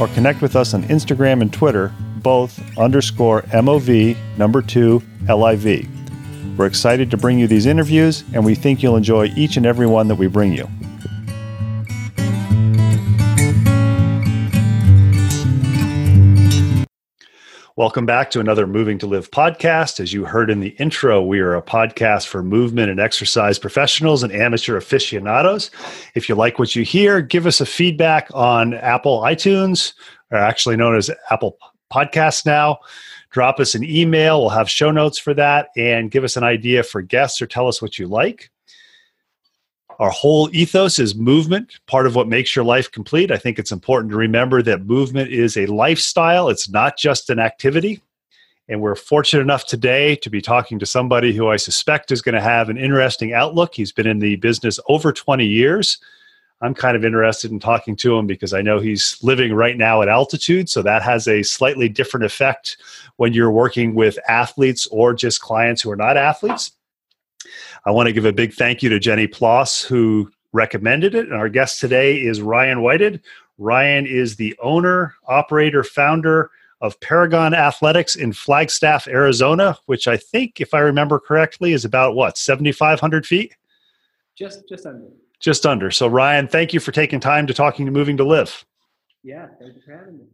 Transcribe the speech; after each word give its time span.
or 0.00 0.08
connect 0.08 0.42
with 0.42 0.56
us 0.56 0.74
on 0.74 0.82
Instagram 0.84 1.42
and 1.42 1.52
Twitter, 1.52 1.92
both 2.16 2.60
underscore 2.78 3.42
mov 3.42 4.16
number 4.36 4.62
2 4.62 5.02
liv. 5.28 5.88
We're 6.56 6.66
excited 6.66 7.10
to 7.10 7.16
bring 7.16 7.38
you 7.38 7.46
these 7.46 7.66
interviews, 7.66 8.24
and 8.34 8.44
we 8.44 8.54
think 8.54 8.82
you'll 8.82 8.96
enjoy 8.96 9.26
each 9.36 9.56
and 9.56 9.66
every 9.66 9.86
one 9.86 10.08
that 10.08 10.16
we 10.16 10.26
bring 10.26 10.52
you. 10.52 10.68
Welcome 17.78 18.06
back 18.06 18.32
to 18.32 18.40
another 18.40 18.66
Moving 18.66 18.98
to 18.98 19.06
Live 19.06 19.30
podcast. 19.30 20.00
As 20.00 20.12
you 20.12 20.24
heard 20.24 20.50
in 20.50 20.58
the 20.58 20.74
intro, 20.80 21.22
we 21.22 21.38
are 21.38 21.54
a 21.54 21.62
podcast 21.62 22.26
for 22.26 22.42
movement 22.42 22.90
and 22.90 22.98
exercise 22.98 23.56
professionals 23.56 24.24
and 24.24 24.32
amateur 24.32 24.76
aficionados. 24.76 25.70
If 26.16 26.28
you 26.28 26.34
like 26.34 26.58
what 26.58 26.74
you 26.74 26.82
hear, 26.82 27.20
give 27.20 27.46
us 27.46 27.60
a 27.60 27.66
feedback 27.66 28.30
on 28.34 28.74
Apple 28.74 29.20
iTunes, 29.20 29.92
or 30.32 30.38
actually 30.38 30.74
known 30.74 30.96
as 30.96 31.08
Apple 31.30 31.56
Podcasts 31.88 32.44
now. 32.44 32.78
Drop 33.30 33.60
us 33.60 33.76
an 33.76 33.84
email. 33.84 34.40
We'll 34.40 34.48
have 34.48 34.68
show 34.68 34.90
notes 34.90 35.16
for 35.16 35.32
that 35.34 35.68
and 35.76 36.10
give 36.10 36.24
us 36.24 36.36
an 36.36 36.42
idea 36.42 36.82
for 36.82 37.00
guests 37.00 37.40
or 37.40 37.46
tell 37.46 37.68
us 37.68 37.80
what 37.80 37.96
you 37.96 38.08
like. 38.08 38.50
Our 39.98 40.10
whole 40.10 40.48
ethos 40.54 41.00
is 41.00 41.16
movement, 41.16 41.80
part 41.86 42.06
of 42.06 42.14
what 42.14 42.28
makes 42.28 42.54
your 42.54 42.64
life 42.64 42.90
complete. 42.90 43.32
I 43.32 43.36
think 43.36 43.58
it's 43.58 43.72
important 43.72 44.12
to 44.12 44.16
remember 44.16 44.62
that 44.62 44.86
movement 44.86 45.32
is 45.32 45.56
a 45.56 45.66
lifestyle, 45.66 46.48
it's 46.48 46.68
not 46.68 46.96
just 46.96 47.30
an 47.30 47.40
activity. 47.40 48.00
And 48.68 48.80
we're 48.80 48.94
fortunate 48.94 49.40
enough 49.42 49.66
today 49.66 50.14
to 50.16 50.30
be 50.30 50.40
talking 50.40 50.78
to 50.78 50.86
somebody 50.86 51.34
who 51.34 51.48
I 51.48 51.56
suspect 51.56 52.12
is 52.12 52.22
going 52.22 52.34
to 52.34 52.40
have 52.40 52.68
an 52.68 52.76
interesting 52.76 53.32
outlook. 53.32 53.74
He's 53.74 53.92
been 53.92 54.06
in 54.06 54.18
the 54.18 54.36
business 54.36 54.78
over 54.88 55.10
20 55.10 55.44
years. 55.44 55.98
I'm 56.60 56.74
kind 56.74 56.96
of 56.96 57.04
interested 57.04 57.50
in 57.50 57.60
talking 57.60 57.96
to 57.96 58.18
him 58.18 58.26
because 58.26 58.52
I 58.52 58.62
know 58.62 58.78
he's 58.78 59.16
living 59.22 59.54
right 59.54 59.76
now 59.76 60.02
at 60.02 60.08
altitude. 60.08 60.68
So 60.68 60.82
that 60.82 61.02
has 61.02 61.26
a 61.26 61.42
slightly 61.42 61.88
different 61.88 62.26
effect 62.26 62.76
when 63.16 63.32
you're 63.32 63.50
working 63.50 63.94
with 63.94 64.18
athletes 64.28 64.86
or 64.88 65.14
just 65.14 65.40
clients 65.40 65.82
who 65.82 65.90
are 65.90 65.96
not 65.96 66.16
athletes. 66.16 66.72
I 67.88 67.90
want 67.90 68.06
to 68.06 68.12
give 68.12 68.26
a 68.26 68.34
big 68.34 68.52
thank 68.52 68.82
you 68.82 68.90
to 68.90 68.98
Jenny 68.98 69.26
Ploss, 69.26 69.82
who 69.82 70.30
recommended 70.52 71.14
it. 71.14 71.24
And 71.24 71.32
our 71.32 71.48
guest 71.48 71.80
today 71.80 72.20
is 72.20 72.42
Ryan 72.42 72.82
Whited. 72.82 73.22
Ryan 73.56 74.04
is 74.04 74.36
the 74.36 74.54
owner, 74.62 75.14
operator, 75.26 75.82
founder 75.82 76.50
of 76.82 77.00
Paragon 77.00 77.54
Athletics 77.54 78.14
in 78.14 78.34
Flagstaff, 78.34 79.08
Arizona, 79.08 79.78
which 79.86 80.06
I 80.06 80.18
think, 80.18 80.60
if 80.60 80.74
I 80.74 80.80
remember 80.80 81.18
correctly, 81.18 81.72
is 81.72 81.86
about 81.86 82.14
what, 82.14 82.36
7,500 82.36 83.24
feet? 83.24 83.56
Just, 84.36 84.68
just 84.68 84.84
under. 84.84 85.08
Just 85.40 85.64
under. 85.64 85.90
So, 85.90 86.08
Ryan, 86.08 86.46
thank 86.46 86.74
you 86.74 86.80
for 86.80 86.92
taking 86.92 87.20
time 87.20 87.46
to 87.46 87.54
talking 87.54 87.86
to 87.86 87.90
Moving 87.90 88.18
to 88.18 88.24
Live. 88.24 88.66
Yeah, 89.22 89.46
thank 89.58 89.76
you 89.76 89.80
for 89.80 89.96
having 89.96 90.18
me. 90.18 90.24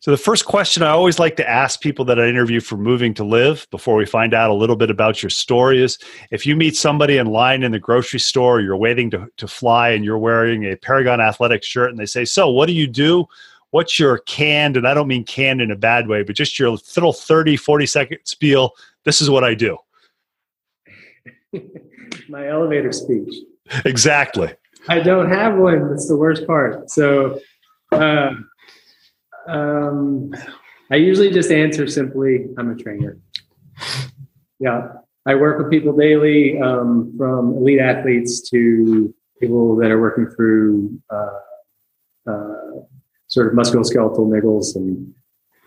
So, 0.00 0.10
the 0.10 0.16
first 0.16 0.44
question 0.44 0.82
I 0.82 0.90
always 0.90 1.18
like 1.18 1.36
to 1.36 1.48
ask 1.48 1.80
people 1.80 2.04
that 2.06 2.20
I 2.20 2.28
interview 2.28 2.60
for 2.60 2.76
Moving 2.76 3.14
to 3.14 3.24
Live 3.24 3.66
before 3.70 3.96
we 3.96 4.06
find 4.06 4.34
out 4.34 4.50
a 4.50 4.54
little 4.54 4.76
bit 4.76 4.90
about 4.90 5.22
your 5.22 5.30
story 5.30 5.82
is 5.82 5.98
if 6.30 6.46
you 6.46 6.54
meet 6.54 6.76
somebody 6.76 7.16
in 7.16 7.26
line 7.26 7.62
in 7.62 7.72
the 7.72 7.78
grocery 7.78 8.20
store, 8.20 8.60
you're 8.60 8.76
waiting 8.76 9.10
to, 9.10 9.28
to 9.38 9.48
fly, 9.48 9.90
and 9.90 10.04
you're 10.04 10.18
wearing 10.18 10.64
a 10.64 10.76
Paragon 10.76 11.20
Athletic 11.20 11.64
shirt, 11.64 11.90
and 11.90 11.98
they 11.98 12.06
say, 12.06 12.24
So, 12.24 12.50
what 12.50 12.66
do 12.66 12.72
you 12.72 12.86
do? 12.86 13.26
What's 13.70 13.98
your 13.98 14.18
canned, 14.18 14.76
and 14.76 14.86
I 14.86 14.94
don't 14.94 15.08
mean 15.08 15.24
canned 15.24 15.60
in 15.60 15.70
a 15.70 15.76
bad 15.76 16.08
way, 16.08 16.22
but 16.22 16.36
just 16.36 16.58
your 16.58 16.70
little 16.70 17.12
30, 17.12 17.56
40 17.56 17.86
second 17.86 18.18
spiel? 18.24 18.72
This 19.04 19.20
is 19.20 19.28
what 19.28 19.44
I 19.44 19.54
do. 19.54 19.78
My 22.28 22.48
elevator 22.48 22.92
speech. 22.92 23.34
Exactly. 23.84 24.52
I 24.88 25.00
don't 25.00 25.30
have 25.30 25.56
one. 25.56 25.88
That's 25.90 26.08
the 26.08 26.16
worst 26.16 26.46
part. 26.46 26.90
So, 26.90 27.40
uh, 27.92 28.30
um, 29.48 30.32
I 30.90 30.96
usually 30.96 31.30
just 31.30 31.50
answer 31.50 31.86
simply, 31.86 32.46
I'm 32.58 32.70
a 32.70 32.76
trainer. 32.76 33.18
Yeah. 34.58 34.88
I 35.26 35.34
work 35.34 35.58
with 35.58 35.70
people 35.70 35.96
daily, 35.96 36.60
um, 36.60 37.12
from 37.18 37.54
elite 37.54 37.80
athletes 37.80 38.48
to 38.50 39.12
people 39.40 39.76
that 39.76 39.90
are 39.90 40.00
working 40.00 40.28
through 40.28 41.00
uh, 41.10 42.30
uh, 42.30 42.80
sort 43.26 43.48
of 43.48 43.54
musculoskeletal 43.54 44.28
niggles. 44.28 44.76
And 44.76 45.14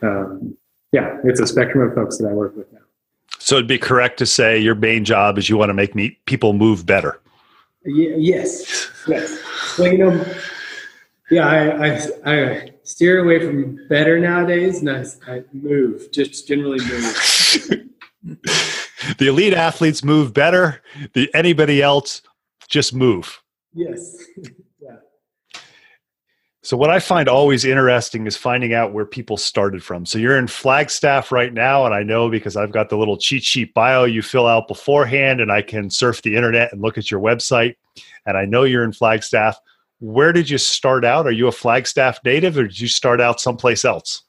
um, 0.02 0.58
yeah, 0.94 1.18
it's 1.26 1.42
a 1.42 1.48
spectrum 1.48 1.88
of 1.88 1.94
folks 1.94 2.18
that 2.20 2.28
I 2.28 2.34
work 2.34 2.56
with 2.56 2.72
now. 2.72 2.80
So 3.38 3.56
it'd 3.56 3.68
be 3.68 3.78
correct 3.78 4.18
to 4.20 4.26
say 4.26 4.58
your 4.58 4.76
main 4.76 5.04
job 5.04 5.38
is 5.38 5.50
you 5.50 5.58
want 5.58 5.70
to 5.70 5.74
make 5.74 5.94
me, 5.94 6.18
people 6.26 6.54
move 6.54 6.86
better. 6.86 7.20
Yeah, 7.86 8.16
yes. 8.18 8.90
Yes. 9.08 9.42
Well, 9.78 9.92
you 9.92 9.98
know, 9.98 10.26
yeah, 11.32 11.48
I, 11.48 11.88
I, 11.88 12.00
I 12.26 12.70
steer 12.90 13.24
away 13.24 13.40
from 13.40 13.78
better 13.88 14.20
nowadays, 14.20 14.80
and 14.80 14.90
I, 14.90 15.06
I 15.32 15.44
move, 15.54 16.12
just 16.12 16.48
generally 16.48 16.80
move. 16.80 17.88
the 19.20 19.28
elite 19.28 19.54
athletes 19.54 20.04
move 20.04 20.34
better. 20.34 20.82
The 21.14 21.30
anybody 21.36 21.84
else 21.84 22.24
just 22.68 22.96
move. 22.96 23.42
Yes. 23.76 24.18
yeah. 24.82 24.96
So 26.64 26.76
what 26.76 26.90
I 26.90 27.00
find 27.00 27.30
always 27.30 27.64
interesting 27.64 28.26
is 28.26 28.36
finding 28.36 28.74
out 28.74 28.92
where 28.92 29.06
people 29.06 29.38
started 29.38 29.84
from. 29.84 30.04
So 30.08 30.18
you're 30.18 30.40
in 30.40 30.48
Flagstaff 30.48 31.32
right 31.32 31.54
now, 31.54 31.86
and 31.86 31.94
I 31.94 32.02
know 32.02 32.28
because 32.28 32.58
I've 32.58 32.72
got 32.72 32.90
the 32.90 32.98
little 32.98 33.18
cheat 33.18 33.44
sheet 33.44 33.72
bio 33.76 34.06
you 34.06 34.24
fill 34.24 34.48
out 34.48 34.68
beforehand, 34.68 35.42
and 35.42 35.52
I 35.52 35.62
can 35.62 35.92
surf 35.92 36.24
the 36.24 36.36
internet 36.36 36.74
and 36.74 36.82
look 36.82 36.98
at 36.98 37.12
your 37.12 37.22
website. 37.22 37.76
And 38.26 38.36
I 38.36 38.46
know 38.46 38.64
you're 38.64 38.84
in 38.84 38.94
Flagstaff 38.94 39.60
where 40.00 40.32
did 40.32 40.50
you 40.50 40.58
start 40.58 41.06
out? 41.06 41.28
Are 41.28 41.32
you 41.32 41.48
a 41.48 41.52
Flagstaff 41.52 42.20
native 42.24 42.58
or 42.58 42.64
did 42.64 42.80
you 42.80 42.88
start 42.88 43.22
out 43.22 43.40
someplace 43.40 43.86
else? 43.86 44.24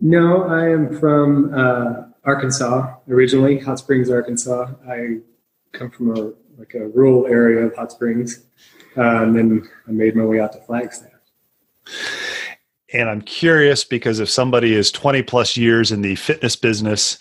No, 0.00 0.44
I 0.44 0.68
am 0.68 0.98
from 0.98 1.54
uh, 1.54 2.02
Arkansas 2.24 2.94
originally, 3.08 3.58
Hot 3.58 3.78
Springs, 3.78 4.10
Arkansas. 4.10 4.70
I 4.88 5.18
come 5.72 5.90
from 5.90 6.16
a 6.16 6.32
like 6.58 6.74
a 6.74 6.88
rural 6.88 7.26
area 7.26 7.66
of 7.66 7.74
Hot 7.74 7.92
Springs, 7.92 8.44
uh, 8.96 9.22
and 9.22 9.36
then 9.36 9.68
I 9.88 9.92
made 9.92 10.14
my 10.14 10.24
way 10.24 10.40
out 10.40 10.52
to 10.52 10.60
Flagstaff. 10.60 11.10
And 12.92 13.08
I'm 13.08 13.22
curious 13.22 13.84
because 13.84 14.20
if 14.20 14.30
somebody 14.30 14.74
is 14.74 14.92
20 14.92 15.22
plus 15.22 15.56
years 15.56 15.90
in 15.90 16.02
the 16.02 16.14
fitness 16.16 16.54
business, 16.54 17.18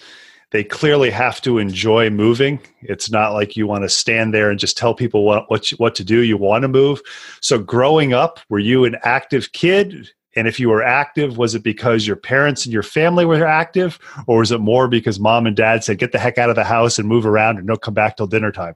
they 0.54 0.64
clearly 0.64 1.10
have 1.10 1.42
to 1.42 1.58
enjoy 1.58 2.12
moving. 2.12 2.60
It's 2.84 3.10
not 3.10 3.34
like 3.34 3.58
you 3.58 3.66
want 3.66 3.84
to 3.86 3.90
stand 3.90 4.36
there 4.36 4.52
and 4.52 4.60
just 4.60 4.78
tell 4.78 4.94
people 4.94 5.26
what 5.26 5.50
what, 5.50 5.68
what 5.78 5.96
to 5.96 6.04
do. 6.04 6.20
You 6.20 6.38
want 6.38 6.62
to 6.62 6.68
move. 6.68 7.02
So 7.42 7.58
growing 7.58 8.14
up, 8.14 8.40
were 8.50 8.60
you 8.60 8.86
an 8.86 8.96
active 9.02 9.52
kid? 9.52 10.10
And 10.36 10.48
if 10.48 10.60
you 10.60 10.70
were 10.70 10.84
active, 10.84 11.38
was 11.38 11.56
it 11.56 11.64
because 11.64 12.08
your 12.08 12.16
parents 12.16 12.66
and 12.66 12.74
your 12.74 12.84
family 12.84 13.26
were 13.26 13.46
active, 13.46 14.00
or 14.28 14.40
was 14.40 14.52
it 14.52 14.60
more 14.60 14.88
because 14.88 15.20
mom 15.20 15.46
and 15.46 15.56
dad 15.56 15.84
said, 15.84 15.98
get 15.98 16.12
the 16.12 16.20
heck 16.20 16.38
out 16.38 16.50
of 16.50 16.56
the 16.56 16.64
house 16.64 16.98
and 16.98 17.08
move 17.08 17.26
around 17.26 17.58
and 17.58 17.68
don't 17.68 17.82
come 17.82 17.94
back 17.94 18.18
till 18.18 18.28
dinner 18.28 18.52
time? 18.52 18.76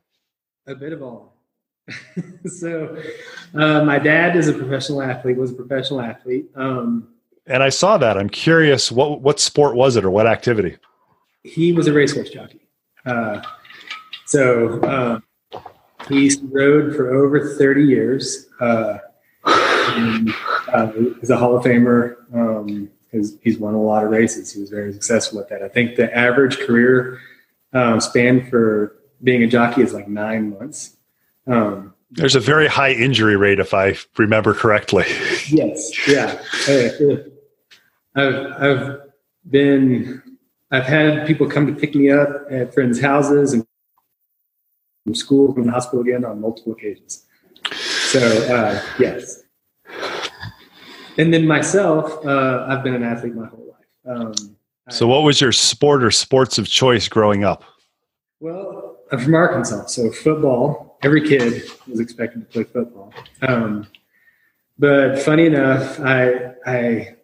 A 0.68 0.76
bit 0.76 0.94
of 0.94 1.02
all. 1.02 1.34
so, 2.46 3.02
uh, 3.56 3.84
my 3.86 3.98
dad 3.98 4.36
is 4.36 4.48
a 4.48 4.54
professional 4.54 5.02
athlete, 5.02 5.38
was 5.38 5.52
a 5.52 5.56
professional 5.56 6.02
athlete. 6.02 6.48
Um, 6.56 7.08
and 7.48 7.64
I 7.64 7.70
saw 7.70 7.98
that. 7.98 8.18
I'm 8.18 8.30
curious, 8.30 8.92
what, 8.92 9.22
what 9.22 9.40
sport 9.40 9.76
was 9.76 9.96
it 9.96 10.04
or 10.04 10.12
what 10.12 10.28
activity? 10.28 10.78
He 11.44 11.74
was 11.74 11.88
a 11.88 11.94
racehorse 11.94 12.30
jockey. 12.30 12.68
Uh, 13.06 13.42
so, 14.26 14.80
uh, 14.82 15.20
he 16.10 16.32
rode 16.44 16.96
for 16.96 17.14
over 17.14 17.56
30 17.56 17.84
years. 17.84 18.48
Uh, 18.60 18.98
and, 19.46 20.30
uh, 20.74 20.92
he's 21.20 21.30
a 21.30 21.38
Hall 21.38 21.56
of 21.56 21.64
Famer 21.64 22.16
because 23.10 23.32
um, 23.34 23.40
he's 23.42 23.58
won 23.58 23.74
a 23.74 23.82
lot 23.82 24.04
of 24.04 24.10
races. 24.10 24.54
He 24.54 24.60
was 24.60 24.70
very 24.70 24.94
successful 24.94 25.40
at 25.40 25.50
that. 25.50 25.64
I 25.64 25.68
think 25.70 25.96
the 25.96 26.16
average 26.16 26.60
career 26.60 27.20
um, 27.74 28.00
span 28.02 28.50
for 28.50 28.96
being 29.24 29.44
a 29.44 29.48
jockey 29.48 29.82
is 29.82 29.94
like 29.94 30.08
nine 30.08 30.58
months. 30.58 30.98
Um, 31.48 31.94
There's 32.12 32.36
a 32.36 32.40
very 32.40 32.68
high 32.68 32.92
injury 32.92 33.36
rate, 33.36 33.60
if 33.60 33.74
I 33.74 33.98
remember 34.18 34.54
correctly. 34.54 35.06
yes, 35.50 36.08
yeah. 36.08 36.40
I've 38.16 38.62
I've 38.62 39.00
been 39.50 40.22
I've 40.72 40.84
had 40.84 41.26
people 41.28 41.48
come 41.48 41.68
to 41.68 41.74
pick 41.74 41.96
me 41.96 42.12
up 42.12 42.30
at 42.52 42.74
friends' 42.74 43.00
houses 43.00 43.54
and 43.54 43.66
from 45.06 45.16
school, 45.16 45.54
from 45.54 45.66
the 45.66 45.72
hospital 45.72 46.02
again 46.02 46.26
on 46.26 46.42
multiple 46.42 46.74
occasions. 46.74 47.26
So 47.72 48.20
uh, 48.54 48.82
yes, 49.00 49.44
and 51.18 51.34
then 51.34 51.48
myself, 51.48 52.26
uh, 52.26 52.66
I've 52.70 52.84
been 52.84 52.94
an 52.94 53.04
athlete 53.04 53.36
my 53.36 53.48
whole 53.48 53.76
life. 54.06 54.18
Um, 54.18 54.56
so, 54.90 55.08
what 55.08 55.24
was 55.24 55.42
your 55.42 55.52
sport 55.52 56.04
or 56.04 56.12
sports 56.12 56.58
of 56.58 56.68
choice 56.68 57.08
growing 57.08 57.44
up? 57.44 57.64
Well, 58.40 59.00
I'm 59.12 59.20
from 59.20 59.36
Arkansas, 59.36 59.88
so 59.88 60.12
football. 60.12 60.98
Every 61.04 61.28
kid 61.28 61.64
was 61.88 62.00
expected 62.00 62.42
to 62.42 62.46
play 62.46 62.64
football. 62.64 63.14
Um, 63.42 63.88
but 64.80 65.20
funny 65.20 65.48
enough, 65.48 66.00
I 66.00 66.54
I 66.66 67.16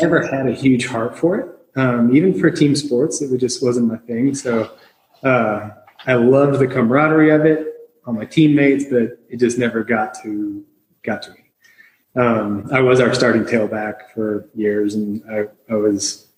never 0.00 0.26
had 0.26 0.46
a 0.46 0.52
huge 0.52 0.86
heart 0.86 1.18
for 1.18 1.38
it. 1.38 1.57
Um, 1.76 2.14
even 2.14 2.38
for 2.38 2.50
team 2.50 2.74
sports, 2.74 3.20
it 3.22 3.36
just 3.38 3.62
wasn't 3.62 3.88
my 3.88 3.98
thing. 3.98 4.34
So 4.34 4.72
uh, 5.22 5.70
I 6.06 6.14
loved 6.14 6.58
the 6.58 6.66
camaraderie 6.66 7.30
of 7.30 7.44
it, 7.44 7.90
all 8.06 8.14
my 8.14 8.24
teammates, 8.24 8.84
but 8.90 9.18
it 9.28 9.38
just 9.38 9.58
never 9.58 9.84
got 9.84 10.14
to 10.22 10.64
got 11.02 11.22
to 11.22 11.30
me. 11.32 11.44
Um, 12.16 12.68
I 12.72 12.80
was 12.80 13.00
our 13.00 13.14
starting 13.14 13.44
tailback 13.44 14.10
for 14.14 14.48
years, 14.54 14.94
and 14.94 15.22
I, 15.30 15.44
I 15.72 15.76
was 15.76 16.28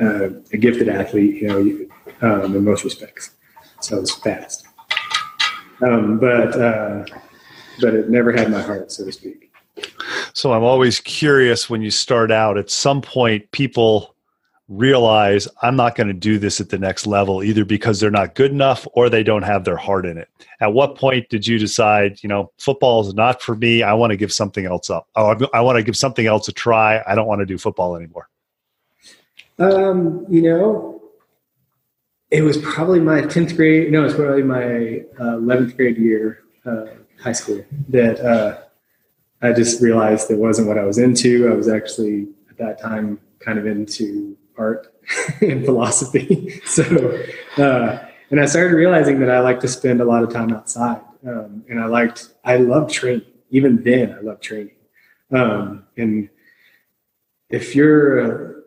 uh, 0.00 0.28
a 0.52 0.56
gifted 0.56 0.88
athlete, 0.88 1.42
you 1.42 1.48
know, 1.48 2.38
um, 2.44 2.54
in 2.54 2.64
most 2.64 2.84
respects. 2.84 3.30
So 3.80 3.96
I 3.96 4.00
was 4.00 4.14
fast, 4.14 4.66
um, 5.82 6.18
but 6.18 6.60
uh, 6.60 7.04
but 7.80 7.94
it 7.94 8.10
never 8.10 8.32
had 8.32 8.50
my 8.50 8.62
heart, 8.62 8.92
so 8.92 9.04
to 9.04 9.12
speak. 9.12 9.52
So 10.32 10.52
I'm 10.52 10.62
always 10.62 11.00
curious 11.00 11.68
when 11.68 11.82
you 11.82 11.90
start 11.90 12.30
out. 12.30 12.58
At 12.58 12.70
some 12.70 13.00
point, 13.02 13.50
people 13.52 14.15
realize 14.68 15.46
I'm 15.62 15.76
not 15.76 15.94
going 15.94 16.08
to 16.08 16.14
do 16.14 16.38
this 16.38 16.60
at 16.60 16.70
the 16.70 16.78
next 16.78 17.06
level 17.06 17.42
either 17.42 17.64
because 17.64 18.00
they're 18.00 18.10
not 18.10 18.34
good 18.34 18.50
enough 18.50 18.86
or 18.92 19.08
they 19.08 19.22
don't 19.22 19.42
have 19.42 19.64
their 19.64 19.76
heart 19.76 20.06
in 20.06 20.18
it. 20.18 20.28
At 20.60 20.72
what 20.72 20.96
point 20.96 21.28
did 21.28 21.46
you 21.46 21.58
decide, 21.58 22.22
you 22.22 22.28
know, 22.28 22.50
football 22.58 23.06
is 23.06 23.14
not 23.14 23.42
for 23.42 23.54
me. 23.54 23.82
I 23.82 23.92
want 23.92 24.10
to 24.10 24.16
give 24.16 24.32
something 24.32 24.66
else 24.66 24.90
up. 24.90 25.08
Oh, 25.14 25.36
I 25.54 25.60
want 25.60 25.76
to 25.76 25.82
give 25.82 25.96
something 25.96 26.26
else 26.26 26.48
a 26.48 26.52
try. 26.52 27.02
I 27.06 27.14
don't 27.14 27.26
want 27.26 27.40
to 27.40 27.46
do 27.46 27.58
football 27.58 27.96
anymore. 27.96 28.28
Um, 29.58 30.26
you 30.28 30.42
know, 30.42 31.02
it 32.30 32.42
was 32.42 32.58
probably 32.58 33.00
my 33.00 33.22
10th 33.22 33.54
grade. 33.56 33.92
No, 33.92 34.00
it 34.00 34.04
was 34.04 34.14
probably 34.14 34.42
my 34.42 35.04
uh, 35.18 35.36
11th 35.36 35.76
grade 35.76 35.96
year, 35.96 36.42
uh, 36.64 36.86
high 37.22 37.32
school 37.32 37.64
that, 37.88 38.20
uh, 38.20 38.62
I 39.42 39.52
just 39.52 39.82
realized 39.82 40.30
it 40.30 40.38
wasn't 40.38 40.66
what 40.66 40.78
I 40.78 40.84
was 40.84 40.96
into. 40.98 41.48
I 41.52 41.54
was 41.54 41.68
actually 41.68 42.26
at 42.48 42.56
that 42.56 42.80
time 42.80 43.20
kind 43.38 43.58
of 43.58 43.66
into 43.66 44.36
art 44.58 44.94
and 45.40 45.64
philosophy. 45.64 46.60
so, 46.64 46.84
uh, 47.58 48.06
and 48.30 48.40
I 48.40 48.46
started 48.46 48.74
realizing 48.74 49.20
that 49.20 49.30
I 49.30 49.40
like 49.40 49.60
to 49.60 49.68
spend 49.68 50.00
a 50.00 50.04
lot 50.04 50.22
of 50.22 50.32
time 50.32 50.52
outside. 50.52 51.00
Um, 51.26 51.64
and 51.68 51.80
I 51.80 51.86
liked, 51.86 52.30
I 52.44 52.56
loved 52.56 52.92
training. 52.92 53.26
Even 53.50 53.82
then, 53.82 54.12
I 54.12 54.20
loved 54.20 54.42
training. 54.42 54.74
Um, 55.32 55.84
and 55.96 56.28
if 57.48 57.74
you're, 57.74 58.18
a, 58.18 58.62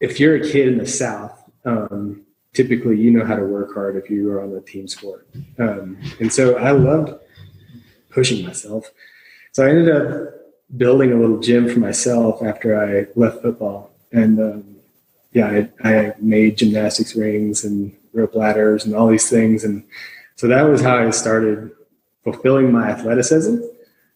if 0.00 0.18
you're 0.18 0.36
a 0.36 0.40
kid 0.40 0.68
in 0.68 0.78
the 0.78 0.86
South, 0.86 1.38
um, 1.64 2.24
typically 2.54 2.98
you 2.98 3.10
know 3.10 3.24
how 3.24 3.36
to 3.36 3.44
work 3.44 3.74
hard 3.74 3.96
if 3.96 4.10
you 4.10 4.30
are 4.30 4.42
on 4.42 4.52
the 4.52 4.60
team 4.60 4.88
sport. 4.88 5.26
Um, 5.58 5.98
and 6.20 6.32
so 6.32 6.56
I 6.56 6.72
loved 6.72 7.14
pushing 8.10 8.44
myself. 8.44 8.90
So 9.52 9.64
I 9.64 9.70
ended 9.70 9.94
up 9.94 10.34
building 10.76 11.12
a 11.12 11.16
little 11.16 11.38
gym 11.38 11.68
for 11.68 11.78
myself 11.78 12.42
after 12.42 12.78
I 12.80 13.06
left 13.18 13.42
football 13.42 13.91
and 14.12 14.38
um, 14.38 14.76
yeah, 15.32 15.64
I, 15.82 15.88
I, 15.88 16.14
made 16.18 16.58
gymnastics 16.58 17.16
rings 17.16 17.64
and 17.64 17.96
rope 18.12 18.34
ladders 18.34 18.84
and 18.84 18.94
all 18.94 19.08
these 19.08 19.28
things, 19.28 19.64
and 19.64 19.84
so 20.36 20.46
that 20.48 20.62
was 20.62 20.82
how 20.82 20.98
I 20.98 21.10
started 21.10 21.70
fulfilling 22.24 22.70
my 22.70 22.90
athleticism 22.90 23.56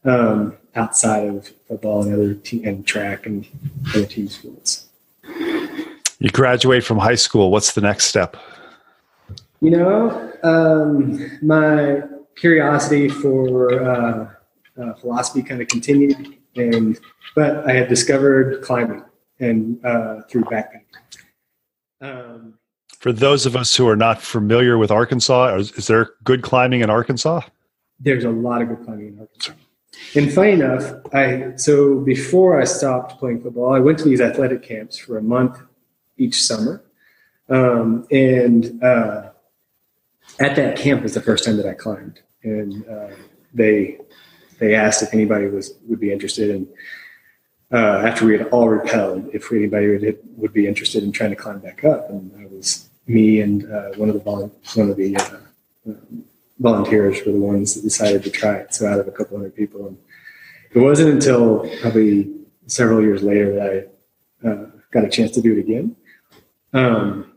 um, 0.04 0.56
outside 0.74 1.28
of 1.28 1.48
football 1.68 2.02
and 2.02 2.12
other 2.12 2.34
te- 2.34 2.64
and 2.64 2.86
track 2.86 3.26
and 3.26 3.46
other 3.94 4.06
team 4.06 4.28
sports. 4.28 4.88
You 6.18 6.30
graduate 6.30 6.84
from 6.84 6.98
high 6.98 7.14
school. 7.14 7.50
What's 7.50 7.72
the 7.72 7.80
next 7.80 8.06
step? 8.06 8.36
You 9.60 9.70
know, 9.70 10.32
um, 10.42 11.38
my 11.42 12.02
curiosity 12.36 13.08
for 13.08 13.82
uh, 13.82 14.30
uh, 14.80 14.94
philosophy 14.94 15.42
kind 15.42 15.60
of 15.60 15.68
continued, 15.68 16.36
and 16.56 16.98
but 17.34 17.68
I 17.68 17.72
had 17.72 17.88
discovered 17.88 18.62
climbing 18.62 19.02
and 19.40 19.84
uh, 19.84 20.22
through 20.22 20.44
backpacking. 20.44 20.82
Um, 22.00 22.54
For 22.98 23.12
those 23.12 23.46
of 23.46 23.56
us 23.56 23.74
who 23.74 23.88
are 23.88 23.96
not 23.96 24.22
familiar 24.22 24.78
with 24.78 24.90
Arkansas, 24.90 25.56
is, 25.56 25.72
is, 25.72 25.86
there 25.86 26.10
good 26.24 26.42
climbing 26.42 26.80
in 26.80 26.90
Arkansas? 26.90 27.42
There's 28.00 28.24
a 28.24 28.30
lot 28.30 28.62
of 28.62 28.68
good 28.68 28.84
climbing 28.84 29.08
in 29.08 29.20
Arkansas. 29.20 29.52
And 30.14 30.32
funny 30.32 30.52
enough, 30.52 30.92
I 31.12 31.52
so 31.56 32.00
before 32.00 32.60
I 32.60 32.64
stopped 32.64 33.18
playing 33.18 33.42
football, 33.42 33.72
I 33.72 33.78
went 33.78 33.98
to 33.98 34.04
these 34.04 34.20
athletic 34.20 34.62
camps 34.62 34.98
for 34.98 35.18
a 35.18 35.22
month 35.22 35.58
each 36.18 36.42
summer, 36.42 36.84
um, 37.48 38.06
and 38.10 38.82
uh, 38.82 39.30
at 40.38 40.54
that 40.56 40.76
camp 40.76 41.02
was 41.02 41.14
the 41.14 41.22
first 41.22 41.44
time 41.44 41.56
that 41.56 41.66
I 41.66 41.74
climbed, 41.74 42.20
and 42.42 42.86
uh, 42.86 43.08
they 43.54 43.98
they 44.58 44.74
asked 44.74 45.02
if 45.02 45.12
anybody 45.12 45.46
was 45.46 45.74
would 45.88 46.00
be 46.00 46.12
interested, 46.12 46.50
and 46.50 46.68
uh, 47.72 48.02
after 48.06 48.26
we 48.26 48.38
had 48.38 48.48
all 48.48 48.68
rappelled, 48.68 49.34
if 49.34 49.50
anybody 49.52 49.88
would, 49.88 50.18
would 50.36 50.52
be 50.52 50.66
interested 50.66 51.02
in 51.02 51.12
trying 51.12 51.30
to 51.30 51.36
climb 51.36 51.58
back 51.58 51.84
up. 51.84 52.08
And 52.10 52.32
it 52.40 52.50
was 52.50 52.88
me 53.06 53.40
and 53.40 53.70
uh, 53.70 53.90
one 53.96 54.08
of 54.08 54.14
the 54.14 54.20
volu- 54.20 54.76
one 54.76 54.90
of 54.90 54.96
the 54.96 55.16
uh, 55.16 55.36
um, 55.86 56.24
volunteers 56.58 57.24
were 57.24 57.32
the 57.32 57.38
ones 57.38 57.74
that 57.74 57.82
decided 57.82 58.22
to 58.24 58.30
try 58.30 58.56
it. 58.56 58.74
So 58.74 58.86
out 58.86 59.00
of 59.00 59.08
a 59.08 59.12
couple 59.12 59.36
hundred 59.36 59.56
people, 59.56 59.88
and 59.88 59.98
it 60.72 60.78
wasn't 60.78 61.10
until 61.10 61.68
probably 61.80 62.32
several 62.66 63.02
years 63.02 63.22
later 63.22 63.54
that 63.54 63.90
I 64.44 64.48
uh, 64.48 64.66
got 64.90 65.04
a 65.04 65.08
chance 65.08 65.32
to 65.32 65.40
do 65.40 65.56
it 65.56 65.60
again. 65.60 65.96
Um, 66.72 67.32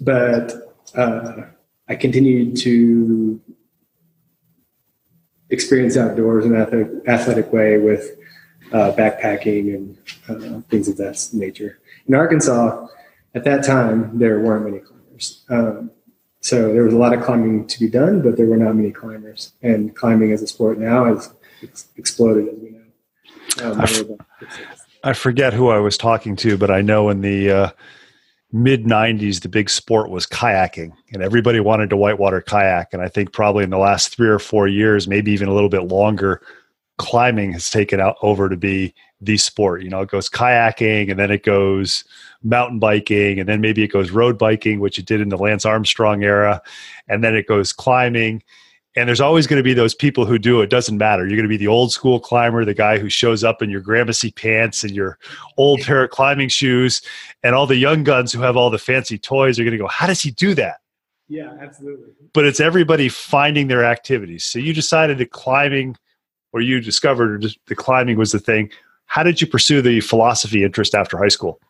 but 0.00 0.54
uh, 0.94 1.42
I 1.88 1.94
continued 1.94 2.56
to 2.58 3.40
experience 5.50 5.96
outdoors 5.96 6.44
in 6.44 6.54
an 6.54 7.02
athletic 7.06 7.52
way 7.52 7.78
with 7.78 8.18
uh, 8.72 8.92
backpacking 8.92 9.74
and 9.74 9.98
uh, 10.28 10.60
things 10.68 10.88
of 10.88 10.96
that 10.96 11.28
nature. 11.32 11.80
In 12.06 12.14
Arkansas, 12.14 12.86
at 13.34 13.44
that 13.44 13.64
time, 13.64 14.18
there 14.18 14.40
weren't 14.40 14.64
many 14.64 14.78
climbers. 14.78 15.44
Um, 15.48 15.90
so 16.40 16.72
there 16.72 16.84
was 16.84 16.94
a 16.94 16.96
lot 16.96 17.12
of 17.12 17.22
climbing 17.22 17.66
to 17.66 17.80
be 17.80 17.88
done, 17.88 18.22
but 18.22 18.36
there 18.36 18.46
were 18.46 18.56
not 18.56 18.76
many 18.76 18.92
climbers. 18.92 19.52
And 19.62 19.94
climbing 19.94 20.32
as 20.32 20.42
a 20.42 20.46
sport 20.46 20.78
now 20.78 21.04
has 21.04 21.34
ex- 21.62 21.88
exploded, 21.96 22.48
as 22.48 22.60
we 22.60 22.70
know. 22.70 23.72
Um, 23.72 23.80
I, 23.80 23.84
f- 23.84 24.04
I 25.02 25.12
forget 25.12 25.52
who 25.52 25.68
I 25.68 25.78
was 25.78 25.98
talking 25.98 26.36
to, 26.36 26.56
but 26.56 26.70
I 26.70 26.82
know 26.82 27.08
in 27.08 27.20
the 27.20 27.50
uh, 27.50 27.70
mid 28.52 28.84
90s, 28.84 29.40
the 29.40 29.48
big 29.48 29.68
sport 29.68 30.10
was 30.10 30.26
kayaking, 30.26 30.92
and 31.12 31.22
everybody 31.22 31.60
wanted 31.60 31.90
to 31.90 31.96
whitewater 31.96 32.40
kayak. 32.40 32.92
And 32.92 33.02
I 33.02 33.08
think 33.08 33.32
probably 33.32 33.64
in 33.64 33.70
the 33.70 33.78
last 33.78 34.14
three 34.14 34.28
or 34.28 34.38
four 34.38 34.68
years, 34.68 35.08
maybe 35.08 35.32
even 35.32 35.48
a 35.48 35.54
little 35.54 35.68
bit 35.68 35.82
longer, 35.82 36.42
climbing 36.98 37.52
has 37.52 37.70
taken 37.70 38.00
out 38.00 38.16
over 38.22 38.48
to 38.48 38.56
be 38.56 38.94
the 39.20 39.36
sport. 39.36 39.82
You 39.82 39.90
know, 39.90 40.00
it 40.02 40.10
goes 40.10 40.28
kayaking 40.28 41.10
and 41.10 41.18
then 41.18 41.30
it 41.30 41.42
goes 41.42 42.04
mountain 42.42 42.78
biking 42.78 43.38
and 43.38 43.48
then 43.48 43.60
maybe 43.60 43.82
it 43.82 43.88
goes 43.88 44.10
road 44.10 44.38
biking, 44.38 44.80
which 44.80 44.98
it 44.98 45.06
did 45.06 45.20
in 45.20 45.28
the 45.28 45.38
Lance 45.38 45.64
Armstrong 45.64 46.22
era, 46.22 46.60
and 47.08 47.24
then 47.24 47.34
it 47.34 47.46
goes 47.46 47.72
climbing. 47.72 48.42
And 48.98 49.06
there's 49.06 49.20
always 49.20 49.46
going 49.46 49.58
to 49.58 49.62
be 49.62 49.74
those 49.74 49.94
people 49.94 50.24
who 50.24 50.38
do 50.38 50.62
it. 50.62 50.70
Doesn't 50.70 50.96
matter. 50.96 51.26
You're 51.26 51.36
going 51.36 51.42
to 51.42 51.48
be 51.48 51.58
the 51.58 51.66
old 51.66 51.92
school 51.92 52.18
climber, 52.18 52.64
the 52.64 52.72
guy 52.72 52.98
who 52.98 53.10
shows 53.10 53.44
up 53.44 53.60
in 53.60 53.68
your 53.68 53.82
Gramicci 53.82 54.34
pants 54.34 54.84
and 54.84 54.92
your 54.92 55.18
old 55.58 55.82
pair 55.82 56.04
of 56.04 56.10
climbing 56.10 56.48
shoes, 56.48 57.02
and 57.42 57.54
all 57.54 57.66
the 57.66 57.76
young 57.76 58.04
guns 58.04 58.32
who 58.32 58.40
have 58.40 58.56
all 58.56 58.70
the 58.70 58.78
fancy 58.78 59.18
toys 59.18 59.58
are 59.58 59.64
going 59.64 59.72
to 59.72 59.78
go, 59.78 59.86
"How 59.86 60.06
does 60.06 60.22
he 60.22 60.30
do 60.30 60.54
that?" 60.54 60.76
Yeah, 61.28 61.52
absolutely. 61.60 62.12
But 62.32 62.46
it's 62.46 62.60
everybody 62.60 63.10
finding 63.10 63.68
their 63.68 63.84
activities. 63.84 64.44
So 64.44 64.58
you 64.58 64.72
decided 64.72 65.18
that 65.18 65.30
climbing, 65.30 65.96
or 66.56 66.62
you 66.62 66.80
discovered 66.80 67.54
the 67.66 67.74
climbing 67.74 68.16
was 68.16 68.32
the 68.32 68.38
thing. 68.38 68.70
How 69.04 69.22
did 69.22 69.42
you 69.42 69.46
pursue 69.46 69.82
the 69.82 70.00
philosophy 70.00 70.64
interest 70.64 70.94
after 70.94 71.18
high 71.18 71.28
school? 71.28 71.60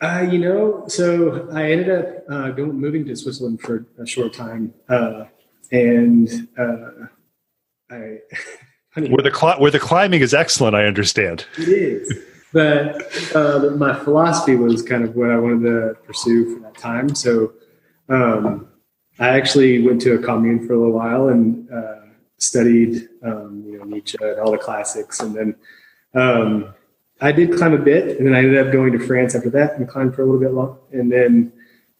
Uh, 0.00 0.26
you 0.28 0.38
know, 0.38 0.84
so 0.88 1.48
I 1.52 1.70
ended 1.70 1.90
up 1.90 2.24
uh, 2.28 2.50
going 2.50 2.74
moving 2.74 3.04
to 3.06 3.14
Switzerland 3.14 3.60
for 3.60 3.86
a 3.98 4.06
short 4.06 4.34
time, 4.34 4.74
uh, 4.88 5.24
and 5.70 6.48
uh, 6.58 7.06
I. 7.90 8.18
where 8.96 9.22
the 9.22 9.56
where 9.58 9.70
the 9.70 9.78
climbing 9.78 10.20
is 10.20 10.34
excellent, 10.34 10.74
I 10.74 10.84
understand. 10.84 11.46
It 11.56 11.68
is, 11.68 12.12
but 12.52 13.00
uh, 13.34 13.70
my 13.76 13.94
philosophy 13.94 14.56
was 14.56 14.82
kind 14.82 15.04
of 15.04 15.14
what 15.14 15.30
I 15.30 15.38
wanted 15.38 15.62
to 15.62 15.96
pursue 16.04 16.56
for 16.56 16.60
that 16.62 16.76
time. 16.76 17.14
So 17.14 17.52
um, 18.10 18.68
I 19.18 19.28
actually 19.28 19.86
went 19.86 20.02
to 20.02 20.14
a 20.14 20.18
commune 20.18 20.66
for 20.66 20.74
a 20.74 20.78
little 20.78 20.92
while 20.92 21.28
and 21.28 21.70
uh, 21.70 22.00
studied, 22.38 23.08
um, 23.22 23.64
you 23.66 23.78
know, 23.78 23.84
Nietzsche 23.84 24.18
and 24.20 24.38
all 24.38 24.52
the 24.52 24.58
classics, 24.58 25.20
and 25.20 25.34
then. 25.34 25.56
Um, 26.14 26.74
I 27.20 27.32
did 27.32 27.56
climb 27.56 27.72
a 27.72 27.78
bit, 27.78 28.18
and 28.18 28.26
then 28.26 28.34
I 28.34 28.38
ended 28.38 28.66
up 28.66 28.72
going 28.72 28.92
to 28.92 28.98
France 28.98 29.34
after 29.34 29.48
that 29.50 29.76
and 29.76 29.88
climbed 29.88 30.14
for 30.14 30.22
a 30.22 30.26
little 30.26 30.40
bit 30.40 30.52
long, 30.52 30.78
and 30.92 31.10
then 31.10 31.52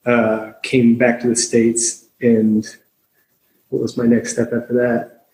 uh, 0.04 0.52
came 0.62 0.96
back 0.96 1.20
to 1.20 1.28
the 1.28 1.36
states. 1.36 2.06
And 2.20 2.66
what 3.70 3.80
was 3.80 3.96
my 3.96 4.04
next 4.04 4.32
step 4.32 4.52
after 4.52 4.74
that? 4.74 5.26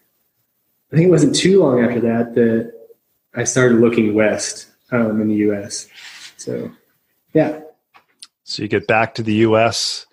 I 0.92 0.96
think 0.96 1.08
it 1.08 1.10
wasn't 1.10 1.34
too 1.34 1.60
long 1.60 1.82
after 1.84 2.00
that 2.00 2.34
that 2.34 2.72
I 3.34 3.44
started 3.44 3.80
looking 3.80 4.14
west 4.14 4.68
um, 4.92 5.20
in 5.20 5.28
the 5.28 5.36
U.S. 5.36 5.88
So, 6.36 6.70
yeah. 7.32 7.60
So 8.44 8.62
you 8.62 8.68
get 8.68 8.86
back 8.86 9.14
to 9.14 9.22
the 9.22 9.34
U.S. 9.34 10.06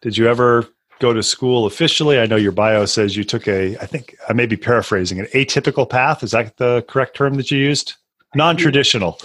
Did 0.00 0.18
you 0.18 0.28
ever 0.28 0.68
go 1.00 1.12
to 1.12 1.22
school 1.22 1.66
officially? 1.66 2.18
I 2.18 2.26
know 2.26 2.36
your 2.36 2.52
bio 2.52 2.86
says 2.86 3.16
you 3.16 3.24
took 3.24 3.46
a, 3.48 3.76
I 3.78 3.86
think 3.86 4.16
I 4.28 4.32
may 4.32 4.46
be 4.46 4.56
paraphrasing, 4.56 5.20
an 5.20 5.26
atypical 5.26 5.88
path. 5.88 6.22
Is 6.22 6.30
that 6.32 6.56
the 6.56 6.84
correct 6.88 7.16
term 7.16 7.34
that 7.34 7.50
you 7.50 7.58
used? 7.58 7.94
non-traditional 8.34 9.18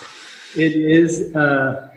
it 0.55 0.75
is 0.75 1.35
uh, 1.35 1.89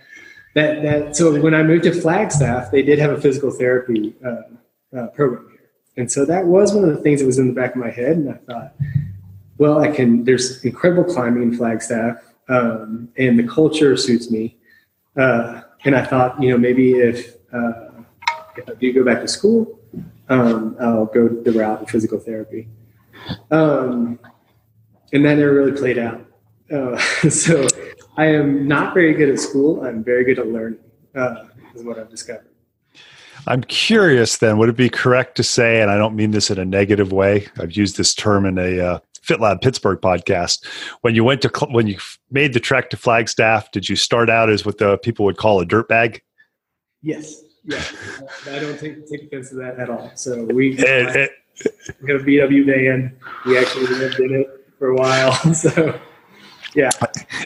that 0.54 0.82
that 0.82 1.16
so 1.16 1.40
when 1.40 1.54
i 1.54 1.62
moved 1.62 1.84
to 1.84 1.92
flagstaff 1.92 2.70
they 2.70 2.82
did 2.82 2.98
have 2.98 3.10
a 3.10 3.20
physical 3.20 3.50
therapy 3.50 4.14
uh, 4.24 4.98
uh, 4.98 5.06
program 5.08 5.48
here 5.50 5.70
and 5.96 6.10
so 6.10 6.24
that 6.24 6.46
was 6.46 6.72
one 6.72 6.84
of 6.84 6.94
the 6.94 7.00
things 7.02 7.20
that 7.20 7.26
was 7.26 7.38
in 7.38 7.48
the 7.48 7.54
back 7.54 7.72
of 7.72 7.76
my 7.76 7.90
head 7.90 8.16
and 8.16 8.30
i 8.30 8.38
thought 8.52 8.74
well 9.58 9.80
i 9.80 9.88
can 9.88 10.24
there's 10.24 10.64
incredible 10.64 11.04
climbing 11.04 11.42
in 11.42 11.56
flagstaff 11.56 12.16
um, 12.48 13.08
and 13.16 13.38
the 13.38 13.44
culture 13.44 13.96
suits 13.96 14.30
me 14.30 14.56
uh, 15.16 15.62
and 15.84 15.94
i 15.94 16.04
thought 16.04 16.40
you 16.42 16.50
know 16.50 16.58
maybe 16.58 16.92
if 16.92 17.36
uh, 17.52 17.88
if 18.56 18.78
do 18.78 18.92
go 18.92 19.04
back 19.04 19.20
to 19.20 19.28
school 19.28 19.78
um, 20.28 20.76
i'll 20.80 21.06
go 21.06 21.28
the 21.28 21.52
route 21.52 21.82
of 21.82 21.90
physical 21.90 22.18
therapy 22.18 22.68
um, 23.50 24.18
and 25.12 25.24
that 25.24 25.36
never 25.36 25.54
really 25.54 25.72
played 25.72 25.98
out 25.98 26.26
uh, 26.72 26.96
so 27.28 27.66
I 28.16 28.26
am 28.26 28.66
not 28.68 28.94
very 28.94 29.14
good 29.14 29.28
at 29.28 29.38
school. 29.38 29.84
I'm 29.84 30.04
very 30.04 30.24
good 30.24 30.38
at 30.38 30.48
learning, 30.48 30.80
uh, 31.14 31.44
is 31.74 31.84
what 31.84 31.98
I've 31.98 32.10
discovered. 32.10 32.48
I'm 33.46 33.62
curious 33.64 34.36
then, 34.38 34.58
would 34.58 34.68
it 34.68 34.76
be 34.76 34.88
correct 34.88 35.36
to 35.36 35.42
say, 35.42 35.80
and 35.80 35.90
I 35.90 35.98
don't 35.98 36.14
mean 36.14 36.30
this 36.30 36.50
in 36.50 36.58
a 36.58 36.64
negative 36.64 37.10
way, 37.10 37.48
I've 37.58 37.72
used 37.72 37.96
this 37.96 38.14
term 38.14 38.46
in 38.46 38.56
a 38.58 38.78
uh, 38.80 38.98
FitLab 39.26 39.62
Pittsburgh 39.62 40.00
podcast. 40.00 40.64
When 41.00 41.14
you 41.14 41.24
went 41.24 41.42
to, 41.42 41.50
when 41.70 41.86
you 41.88 41.98
made 42.30 42.52
the 42.52 42.60
trek 42.60 42.90
to 42.90 42.96
Flagstaff, 42.96 43.72
did 43.72 43.88
you 43.88 43.96
start 43.96 44.30
out 44.30 44.48
as 44.48 44.64
what 44.64 44.78
the 44.78 44.98
people 44.98 45.24
would 45.24 45.38
call 45.38 45.60
a 45.60 45.66
dirt 45.66 45.88
bag? 45.88 46.22
Yes. 47.00 47.42
Yeah. 47.64 47.84
I 48.50 48.58
don't 48.58 48.78
take, 48.78 49.06
take 49.08 49.24
offense 49.24 49.50
to 49.50 49.56
that 49.56 49.78
at 49.78 49.88
all. 49.88 50.10
So 50.14 50.44
we, 50.44 50.78
it, 50.78 51.16
it, 51.16 51.30
we 52.02 52.10
have 52.10 52.22
a 52.22 52.24
VW 52.24 52.66
van. 52.66 53.16
We 53.46 53.58
actually 53.58 53.86
lived 53.86 54.18
in 54.20 54.34
it 54.34 54.66
for 54.78 54.88
a 54.88 54.94
while. 54.94 55.38
So 55.54 56.00
yeah. 56.74 56.90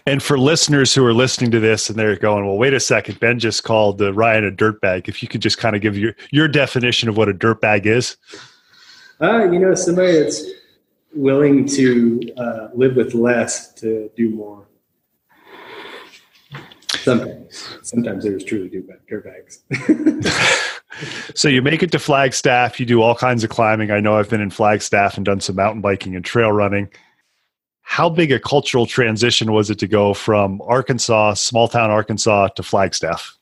And 0.06 0.23
for 0.23 0.38
listeners 0.38 0.94
who 0.94 1.04
are 1.04 1.12
listening 1.12 1.50
to 1.50 1.61
this 1.61 1.90
and 1.90 1.99
they're 1.99 2.16
going, 2.16 2.46
well, 2.46 2.56
wait 2.56 2.75
a 2.75 2.80
second, 2.80 3.18
Ben 3.20 3.38
just 3.38 3.64
called 3.64 4.00
uh, 4.00 4.12
Ryan 4.12 4.44
a 4.44 4.52
dirtbag. 4.52 5.08
If 5.08 5.23
you 5.23 5.28
could 5.28 5.42
just 5.42 5.58
kind 5.58 5.75
of 5.75 5.82
give 5.82 5.99
your, 5.99 6.14
your 6.30 6.49
definition 6.49 7.08
of 7.08 7.16
what 7.16 7.28
a 7.28 7.35
dirtbag 7.35 7.87
is. 7.87 8.16
Uh, 9.20 9.50
you 9.50 9.58
know, 9.58 9.75
somebody 9.75 10.12
that's 10.20 10.44
willing 11.14 11.66
to 11.66 12.20
uh, 12.37 12.68
live 12.75 12.96
with 12.96 13.14
less 13.14 13.73
to 13.75 14.11
do 14.16 14.30
more. 14.30 14.66
Sometimes, 17.06 17.78
sometimes 17.82 18.25
there's 18.25 18.44
truly 18.44 18.68
do 18.68 18.88
dirtbags. 19.10 19.60
so 21.34 21.48
you 21.48 21.62
make 21.62 21.82
it 21.82 21.92
to 21.92 21.98
Flagstaff. 21.98 22.78
You 22.78 22.86
do 22.86 23.02
all 23.02 23.14
kinds 23.14 23.44
of 23.44 23.50
climbing. 23.50 23.90
I 23.90 24.00
know 24.00 24.16
I've 24.16 24.30
been 24.30 24.40
in 24.40 24.50
Flagstaff 24.50 25.16
and 25.16 25.25
done 25.25 25.40
some 25.40 25.56
mountain 25.56 25.80
biking 25.80 26.14
and 26.14 26.25
trail 26.25 26.52
running 26.52 26.90
how 27.88 28.08
big 28.10 28.32
a 28.32 28.40
cultural 28.40 28.84
transition 28.84 29.52
was 29.52 29.70
it 29.70 29.78
to 29.78 29.86
go 29.86 30.12
from 30.12 30.60
Arkansas, 30.62 31.34
small 31.34 31.68
town 31.68 31.88
Arkansas, 31.88 32.48
to 32.48 32.62
Flagstaff? 32.64 33.38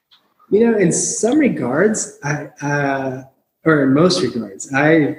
You 0.50 0.70
know, 0.70 0.78
in 0.78 0.92
some 0.92 1.38
regards, 1.38 2.18
I, 2.22 2.50
uh, 2.60 3.22
or 3.64 3.84
in 3.84 3.94
most 3.94 4.22
regards, 4.22 4.72
I 4.74 5.16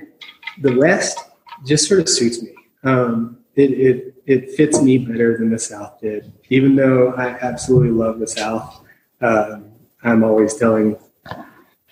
the 0.62 0.78
West 0.78 1.20
just 1.66 1.88
sort 1.88 2.02
of 2.02 2.08
suits 2.08 2.44
me. 2.44 2.54
Um, 2.84 3.40
it, 3.56 3.72
it 3.72 4.16
it 4.26 4.52
fits 4.52 4.82
me 4.82 4.98
better 4.98 5.38
than 5.38 5.50
the 5.50 5.60
South 5.60 6.00
did. 6.02 6.32
Even 6.50 6.76
though 6.76 7.14
I 7.14 7.30
absolutely 7.42 7.92
love 7.92 8.20
the 8.20 8.28
South, 8.28 8.84
uh, 9.22 9.60
I'm 10.04 10.24
always 10.24 10.56
telling 10.56 10.98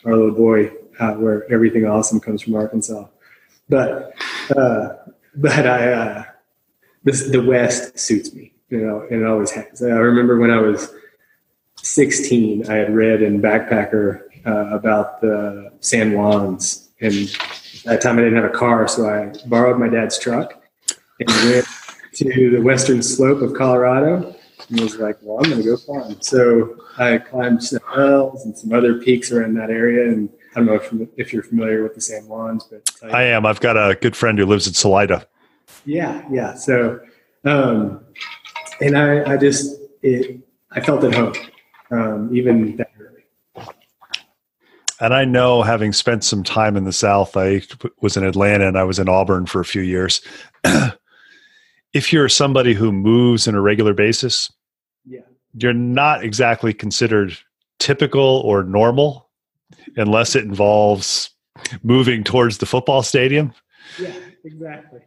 our 0.06 0.16
little 0.16 0.32
boy 0.32 0.72
uh, 1.00 1.14
where 1.14 1.52
everything 1.52 1.86
awesome 1.86 2.20
comes 2.20 2.42
from 2.42 2.56
Arkansas. 2.56 3.06
But 3.70 4.14
uh, 4.56 4.90
but 5.36 5.66
I 5.66 5.94
uh, 5.94 6.24
this, 7.04 7.30
the 7.30 7.44
West 7.44 7.98
suits 7.98 8.34
me, 8.34 8.54
you 8.70 8.80
know, 8.80 9.06
and 9.10 9.22
it 9.22 9.28
always 9.28 9.52
has. 9.52 9.82
I 9.82 9.88
remember 9.88 10.40
when 10.40 10.52
I 10.52 10.60
was 10.60 10.92
16, 11.78 12.70
I 12.70 12.76
had 12.76 12.96
read 12.96 13.22
in 13.22 13.42
Backpacker 13.42 14.24
uh, 14.46 14.76
about 14.76 15.22
the 15.22 15.72
San 15.80 16.12
Juans, 16.12 16.90
and 17.00 17.14
at 17.14 17.84
that 17.86 18.02
time 18.02 18.18
I 18.18 18.22
didn't 18.24 18.42
have 18.42 18.52
a 18.52 18.58
car, 18.58 18.88
so 18.88 19.10
I 19.10 19.34
borrowed 19.48 19.80
my 19.80 19.88
dad's 19.88 20.20
truck 20.20 20.63
and 21.20 21.30
went 21.30 21.66
to 22.14 22.52
the 22.52 22.62
western 22.62 23.02
slope 23.02 23.42
of 23.42 23.54
Colorado 23.54 24.36
and 24.70 24.80
was 24.80 24.98
like, 24.98 25.18
well, 25.22 25.38
I'm 25.38 25.50
going 25.50 25.62
to 25.62 25.68
go 25.68 25.78
climb. 25.78 26.22
So 26.22 26.78
I 26.98 27.18
climbed 27.18 27.64
some 27.64 27.80
hills 27.94 28.46
and 28.46 28.58
some 28.58 28.74
other 28.74 28.96
peaks 29.00 29.32
around 29.32 29.56
that 29.56 29.70
area. 29.70 30.12
And 30.12 30.30
I 30.56 30.60
don't 30.60 30.66
know 30.68 30.76
if, 30.76 30.94
if 31.18 31.34
you're 31.34 31.44
familiar 31.44 31.84
with 31.84 31.96
the 31.96 32.02
San 32.02 32.26
Juans, 32.26 32.66
but 32.70 33.14
I 33.14 33.24
am. 33.24 33.46
I've 33.46 33.60
got 33.60 33.78
a 33.78 33.96
good 33.96 34.16
friend 34.16 34.38
who 34.38 34.46
lives 34.46 34.68
in 34.68 34.74
Salida. 34.74 35.28
Yeah, 35.86 36.26
yeah. 36.32 36.54
So, 36.54 37.00
um, 37.46 38.04
and 38.80 38.98
I, 38.98 39.34
I 39.34 39.38
just, 39.38 39.80
it, 40.02 40.40
I 40.72 40.82
felt 40.82 41.04
at 41.04 41.14
home, 41.14 41.34
um, 41.92 42.36
even 42.36 42.78
that 42.78 42.92
early. 43.00 43.68
And 45.00 45.14
I 45.14 45.26
know, 45.26 45.64
having 45.64 45.92
spent 45.92 46.24
some 46.24 46.44
time 46.44 46.78
in 46.78 46.86
the 46.86 46.94
South, 46.94 47.36
I 47.36 47.62
was 48.00 48.16
in 48.16 48.24
Atlanta 48.24 48.68
and 48.68 48.78
I 48.78 48.84
was 48.84 49.00
in 49.00 49.10
Auburn 49.10 49.46
for 49.46 49.60
a 49.60 49.66
few 49.66 49.82
years. 49.82 50.22
if 51.94 52.12
you're 52.12 52.30
somebody 52.30 52.74
who 52.74 52.92
moves 52.92 53.48
on 53.48 53.56
a 53.56 53.62
regular 53.62 53.94
basis, 53.94 54.52
yeah. 55.06 55.22
you're 55.54 55.74
not 55.74 56.24
exactly 56.24 56.74
considered 56.74 57.38
typical 57.80 58.42
or 58.46 58.64
normal 58.64 59.30
unless 59.96 60.36
it 60.36 60.44
involves 60.44 61.30
moving 61.84 62.24
towards 62.24 62.58
the 62.58 62.66
football 62.66 63.04
stadium. 63.04 63.54
Yeah, 64.00 64.14
exactly. 64.44 65.02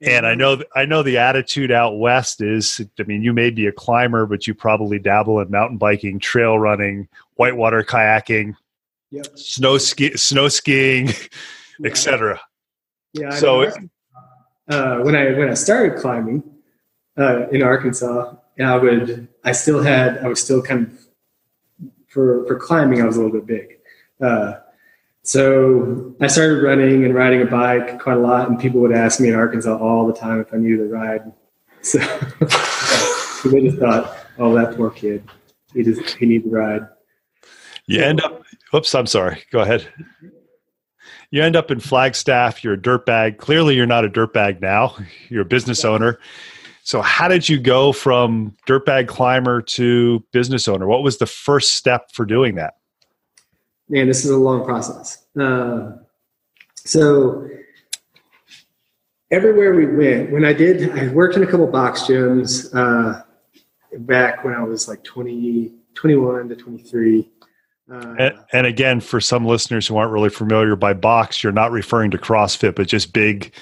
And 0.00 0.26
I 0.26 0.34
know, 0.34 0.60
I 0.74 0.84
know 0.84 1.04
the 1.04 1.18
attitude 1.18 1.70
out 1.70 1.98
west 1.98 2.40
is. 2.42 2.80
I 2.98 3.02
mean, 3.04 3.22
you 3.22 3.32
may 3.32 3.50
be 3.50 3.66
a 3.66 3.72
climber, 3.72 4.26
but 4.26 4.48
you 4.48 4.54
probably 4.54 4.98
dabble 4.98 5.38
in 5.38 5.48
mountain 5.48 5.78
biking, 5.78 6.18
trail 6.18 6.58
running, 6.58 7.08
whitewater 7.36 7.84
kayaking, 7.84 8.56
yep. 9.12 9.26
snow 9.38 9.78
ski, 9.78 10.16
snow 10.16 10.48
skiing, 10.48 11.06
yeah. 11.78 11.88
etc. 11.88 12.40
Yeah. 13.12 13.30
so 13.30 13.70
uh, 14.68 14.98
when 14.98 15.16
I 15.16 15.32
when 15.32 15.48
I 15.48 15.54
started 15.54 15.98
climbing 15.98 16.42
uh, 17.18 17.48
in 17.48 17.62
Arkansas, 17.62 18.34
and 18.58 18.68
I 18.68 18.76
would 18.76 19.28
I 19.44 19.52
still 19.52 19.82
had 19.82 20.18
I 20.18 20.28
was 20.28 20.40
still 20.42 20.62
kind 20.62 20.86
of 20.86 21.88
for 22.08 22.46
for 22.46 22.56
climbing 22.56 23.02
I 23.02 23.06
was 23.06 23.16
a 23.16 23.22
little 23.22 23.40
bit 23.40 23.46
big. 23.46 23.78
Uh, 24.20 24.58
so 25.22 26.14
I 26.20 26.26
started 26.26 26.62
running 26.62 27.04
and 27.04 27.14
riding 27.14 27.42
a 27.42 27.46
bike 27.46 28.00
quite 28.00 28.16
a 28.16 28.20
lot, 28.20 28.48
and 28.48 28.58
people 28.58 28.80
would 28.80 28.92
ask 28.92 29.20
me 29.20 29.28
in 29.28 29.34
Arkansas 29.34 29.76
all 29.78 30.06
the 30.06 30.12
time 30.12 30.40
if 30.40 30.52
I 30.52 30.56
needed 30.56 30.80
a 30.80 30.84
ride. 30.84 31.32
So, 31.82 31.98
they 33.48 33.60
just 33.60 33.78
thought, 33.78 34.16
"Oh, 34.38 34.54
that 34.54 34.74
poor 34.76 34.90
kid, 34.90 35.28
he 35.74 35.82
just 35.82 36.16
he 36.16 36.26
needs 36.26 36.46
a 36.46 36.50
ride." 36.50 36.88
You 37.86 38.02
end 38.02 38.22
up. 38.22 38.42
Whoops, 38.72 38.94
I'm 38.94 39.06
sorry. 39.06 39.42
Go 39.50 39.60
ahead. 39.60 39.86
You 41.32 41.42
end 41.42 41.56
up 41.56 41.70
in 41.70 41.80
Flagstaff. 41.80 42.62
You're 42.62 42.74
a 42.74 42.78
dirtbag. 42.78 43.38
Clearly, 43.38 43.74
you're 43.74 43.86
not 43.86 44.04
a 44.04 44.08
dirtbag 44.08 44.60
now. 44.60 44.94
You're 45.28 45.42
a 45.42 45.46
business 45.46 45.84
owner. 45.84 46.20
So, 46.84 47.00
how 47.00 47.26
did 47.26 47.48
you 47.48 47.58
go 47.58 47.92
from 47.92 48.54
dirtbag 48.66 49.08
climber 49.08 49.62
to 49.62 50.22
business 50.32 50.68
owner? 50.68 50.86
What 50.86 51.02
was 51.02 51.18
the 51.18 51.26
first 51.26 51.74
step 51.74 52.12
for 52.12 52.26
doing 52.26 52.56
that? 52.56 52.74
Man, 53.88 54.08
this 54.08 54.24
is 54.24 54.30
a 54.30 54.36
long 54.36 54.64
process. 54.64 55.24
Uh, 55.38 55.92
so, 56.74 57.48
everywhere 59.30 59.74
we 59.74 59.86
went, 59.86 60.32
when 60.32 60.44
I 60.44 60.52
did, 60.52 60.90
I 60.98 61.08
worked 61.08 61.36
in 61.36 61.42
a 61.42 61.46
couple 61.46 61.66
box 61.66 62.02
gyms 62.02 62.74
uh, 62.74 63.22
back 64.00 64.44
when 64.44 64.54
I 64.54 64.62
was 64.62 64.86
like 64.86 65.02
20, 65.02 65.72
21 65.94 66.50
to 66.50 66.56
23. 66.56 67.30
Uh, 67.92 68.14
and, 68.18 68.38
and, 68.52 68.66
again, 68.66 69.00
for 69.00 69.20
some 69.20 69.44
listeners 69.44 69.86
who 69.86 69.96
aren't 69.96 70.12
really 70.12 70.30
familiar 70.30 70.74
by 70.74 70.94
box, 70.94 71.42
you're 71.42 71.52
not 71.52 71.70
referring 71.70 72.10
to 72.10 72.16
CrossFit, 72.16 72.74
but 72.74 72.86
just 72.86 73.12
big, 73.12 73.52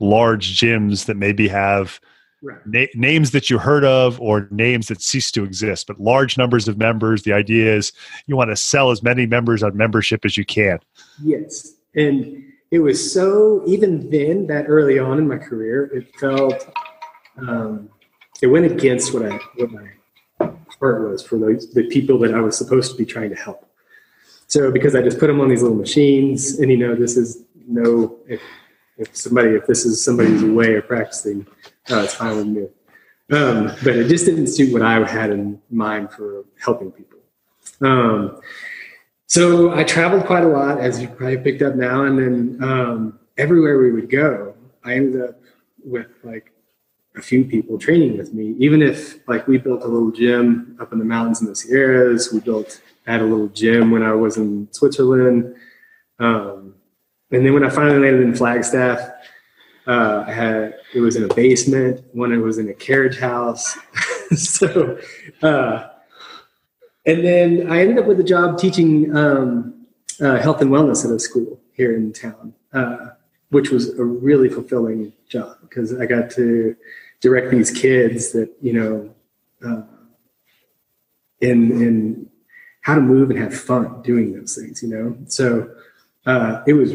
large 0.00 0.58
gyms 0.58 1.04
that 1.04 1.16
maybe 1.16 1.46
have 1.46 2.00
right. 2.42 2.58
na- 2.66 2.86
names 2.94 3.30
that 3.30 3.48
you 3.48 3.58
heard 3.58 3.84
of 3.84 4.20
or 4.20 4.48
names 4.50 4.88
that 4.88 5.00
cease 5.00 5.30
to 5.30 5.44
exist, 5.44 5.86
but 5.86 6.00
large 6.00 6.36
numbers 6.36 6.66
of 6.66 6.78
members. 6.78 7.22
The 7.22 7.32
idea 7.32 7.76
is 7.76 7.92
you 8.26 8.36
want 8.36 8.50
to 8.50 8.56
sell 8.56 8.90
as 8.90 9.02
many 9.02 9.26
members 9.26 9.62
on 9.62 9.76
membership 9.76 10.24
as 10.24 10.36
you 10.36 10.44
can. 10.44 10.80
Yes. 11.22 11.74
And 11.94 12.44
it 12.70 12.80
was 12.80 13.12
so, 13.12 13.62
even 13.66 14.10
then, 14.10 14.48
that 14.48 14.66
early 14.68 14.98
on 14.98 15.18
in 15.18 15.28
my 15.28 15.38
career, 15.38 15.84
it 15.94 16.12
felt, 16.18 16.68
um, 17.38 17.88
it 18.42 18.48
went 18.48 18.66
against 18.66 19.14
what 19.14 19.30
I, 19.30 19.38
what 19.56 19.70
my 19.70 20.50
heart 20.80 21.08
was 21.08 21.22
for 21.22 21.38
those, 21.38 21.72
the 21.72 21.86
people 21.88 22.18
that 22.18 22.34
I 22.34 22.40
was 22.40 22.58
supposed 22.58 22.90
to 22.90 22.98
be 22.98 23.06
trying 23.06 23.30
to 23.30 23.36
help. 23.36 23.65
So 24.46 24.70
because 24.70 24.94
I 24.94 25.02
just 25.02 25.18
put 25.18 25.26
them 25.26 25.40
on 25.40 25.48
these 25.48 25.62
little 25.62 25.76
machines 25.76 26.58
and, 26.58 26.70
you 26.70 26.76
know, 26.76 26.94
this 26.94 27.16
is 27.16 27.44
no, 27.66 28.16
if, 28.28 28.40
if 28.96 29.14
somebody, 29.16 29.50
if 29.50 29.66
this 29.66 29.84
is 29.84 30.04
somebody's 30.04 30.44
way 30.44 30.76
of 30.76 30.86
practicing, 30.86 31.46
uh, 31.90 32.02
it's 32.02 32.14
fine 32.14 32.36
with 32.36 32.46
me. 32.46 32.68
Um, 33.36 33.66
but 33.82 33.96
it 33.96 34.08
just 34.08 34.24
didn't 34.24 34.46
suit 34.46 34.72
what 34.72 34.82
I 34.82 35.04
had 35.04 35.30
in 35.30 35.60
mind 35.70 36.12
for 36.12 36.44
helping 36.60 36.92
people. 36.92 37.18
Um, 37.80 38.40
so 39.26 39.72
I 39.74 39.82
traveled 39.82 40.26
quite 40.26 40.44
a 40.44 40.48
lot, 40.48 40.78
as 40.78 41.02
you 41.02 41.08
probably 41.08 41.38
picked 41.38 41.62
up 41.62 41.74
now. 41.74 42.04
And 42.04 42.18
then 42.18 42.62
um, 42.62 43.18
everywhere 43.36 43.78
we 43.78 43.90
would 43.90 44.08
go, 44.08 44.54
I 44.84 44.94
ended 44.94 45.20
up 45.20 45.40
with 45.84 46.06
like 46.22 46.52
a 47.16 47.22
few 47.22 47.44
people 47.44 47.78
training 47.78 48.16
with 48.16 48.32
me. 48.32 48.54
Even 48.58 48.82
if 48.82 49.26
like 49.26 49.48
we 49.48 49.58
built 49.58 49.82
a 49.82 49.88
little 49.88 50.12
gym 50.12 50.76
up 50.80 50.92
in 50.92 51.00
the 51.00 51.04
mountains 51.04 51.40
in 51.40 51.48
the 51.48 51.56
Sierras, 51.56 52.32
we 52.32 52.38
built 52.38 52.80
had 53.06 53.20
a 53.20 53.24
little 53.24 53.48
gym 53.48 53.90
when 53.90 54.02
I 54.02 54.12
was 54.12 54.36
in 54.36 54.68
Switzerland. 54.72 55.54
Um, 56.18 56.74
and 57.30 57.44
then 57.44 57.54
when 57.54 57.64
I 57.64 57.70
finally 57.70 57.98
landed 57.98 58.22
in 58.22 58.34
Flagstaff, 58.34 59.00
uh, 59.86 60.24
I 60.26 60.32
had 60.32 60.74
it 60.94 61.00
was 61.00 61.16
in 61.16 61.24
a 61.24 61.34
basement. 61.34 62.04
One 62.12 62.32
it 62.32 62.38
was 62.38 62.58
in 62.58 62.68
a 62.68 62.74
carriage 62.74 63.18
house. 63.18 63.76
so, 64.36 64.98
uh, 65.42 65.88
and 67.04 67.24
then 67.24 67.70
I 67.70 67.80
ended 67.80 67.98
up 67.98 68.06
with 68.06 68.18
a 68.18 68.24
job 68.24 68.58
teaching 68.58 69.16
um, 69.16 69.86
uh, 70.20 70.38
health 70.38 70.60
and 70.60 70.70
wellness 70.70 71.04
at 71.04 71.12
a 71.12 71.18
school 71.20 71.60
here 71.72 71.94
in 71.94 72.12
town, 72.12 72.54
uh, 72.72 73.10
which 73.50 73.70
was 73.70 73.96
a 73.98 74.04
really 74.04 74.48
fulfilling 74.48 75.12
job 75.28 75.56
because 75.62 75.94
I 75.94 76.06
got 76.06 76.30
to 76.32 76.74
direct 77.20 77.50
these 77.50 77.70
kids 77.70 78.32
that 78.32 78.52
you 78.60 78.72
know 78.72 79.14
uh, 79.64 79.82
in 81.40 81.70
in 81.80 82.30
how 82.86 82.94
to 82.94 83.00
move 83.00 83.30
and 83.30 83.38
have 83.40 83.52
fun 83.52 84.00
doing 84.02 84.32
those 84.32 84.54
things. 84.54 84.80
You 84.80 84.88
know, 84.88 85.16
so 85.26 85.68
uh, 86.24 86.62
it 86.68 86.72
was 86.72 86.92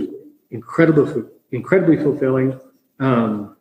incredibly 0.50 1.24
incredibly 1.52 1.98
fulfilling. 1.98 2.58
Um, 3.02 3.58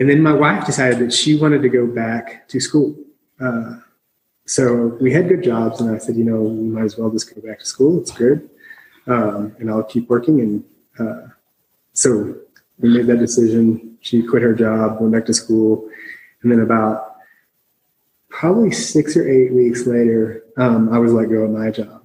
and 0.00 0.10
then 0.10 0.20
my 0.20 0.32
wife 0.32 0.66
decided 0.66 0.98
that 0.98 1.12
she 1.12 1.38
wanted 1.38 1.62
to 1.62 1.68
go 1.68 1.86
back 1.86 2.48
to 2.48 2.58
school. 2.58 2.96
Uh, 3.40 3.76
so 4.44 4.98
we 5.00 5.12
had 5.12 5.28
good 5.28 5.44
jobs, 5.44 5.80
and 5.80 5.94
I 5.94 5.98
said, 5.98 6.16
you 6.16 6.24
know, 6.24 6.40
we 6.40 6.68
might 6.68 6.82
as 6.82 6.98
well 6.98 7.10
just 7.10 7.32
go 7.32 7.40
back 7.40 7.60
to 7.60 7.64
school. 7.64 8.00
It's 8.00 8.10
good, 8.10 8.50
um, 9.06 9.54
and 9.60 9.70
I'll 9.70 9.84
keep 9.84 10.10
working. 10.10 10.40
And 10.40 10.64
uh, 10.98 11.28
so 11.92 12.34
we 12.80 12.88
made 12.88 13.06
that 13.06 13.20
decision. 13.20 13.98
She 14.00 14.20
quit 14.20 14.42
her 14.42 14.52
job, 14.52 15.00
went 15.00 15.12
back 15.12 15.26
to 15.26 15.34
school, 15.34 15.88
and 16.42 16.50
then 16.50 16.58
about 16.58 17.11
probably 18.42 18.72
six 18.72 19.16
or 19.16 19.28
eight 19.28 19.52
weeks 19.52 19.86
later, 19.86 20.42
um, 20.56 20.92
I 20.92 20.98
was 20.98 21.12
let 21.12 21.30
go 21.30 21.44
of 21.44 21.52
my 21.52 21.70
job. 21.70 22.02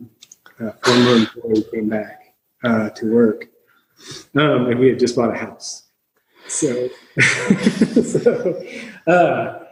Uh, 0.59 0.71
former 0.83 1.15
employee 1.15 1.65
came 1.73 1.89
back 1.89 2.35
uh, 2.63 2.91
to 2.91 3.11
work, 3.11 3.45
um, 4.35 4.67
and 4.67 4.79
we 4.79 4.87
had 4.87 4.99
just 4.99 5.15
bought 5.15 5.33
a 5.33 5.35
house. 5.35 5.87
So, 6.47 6.89
so, 8.03 8.63
uh, 9.07 9.65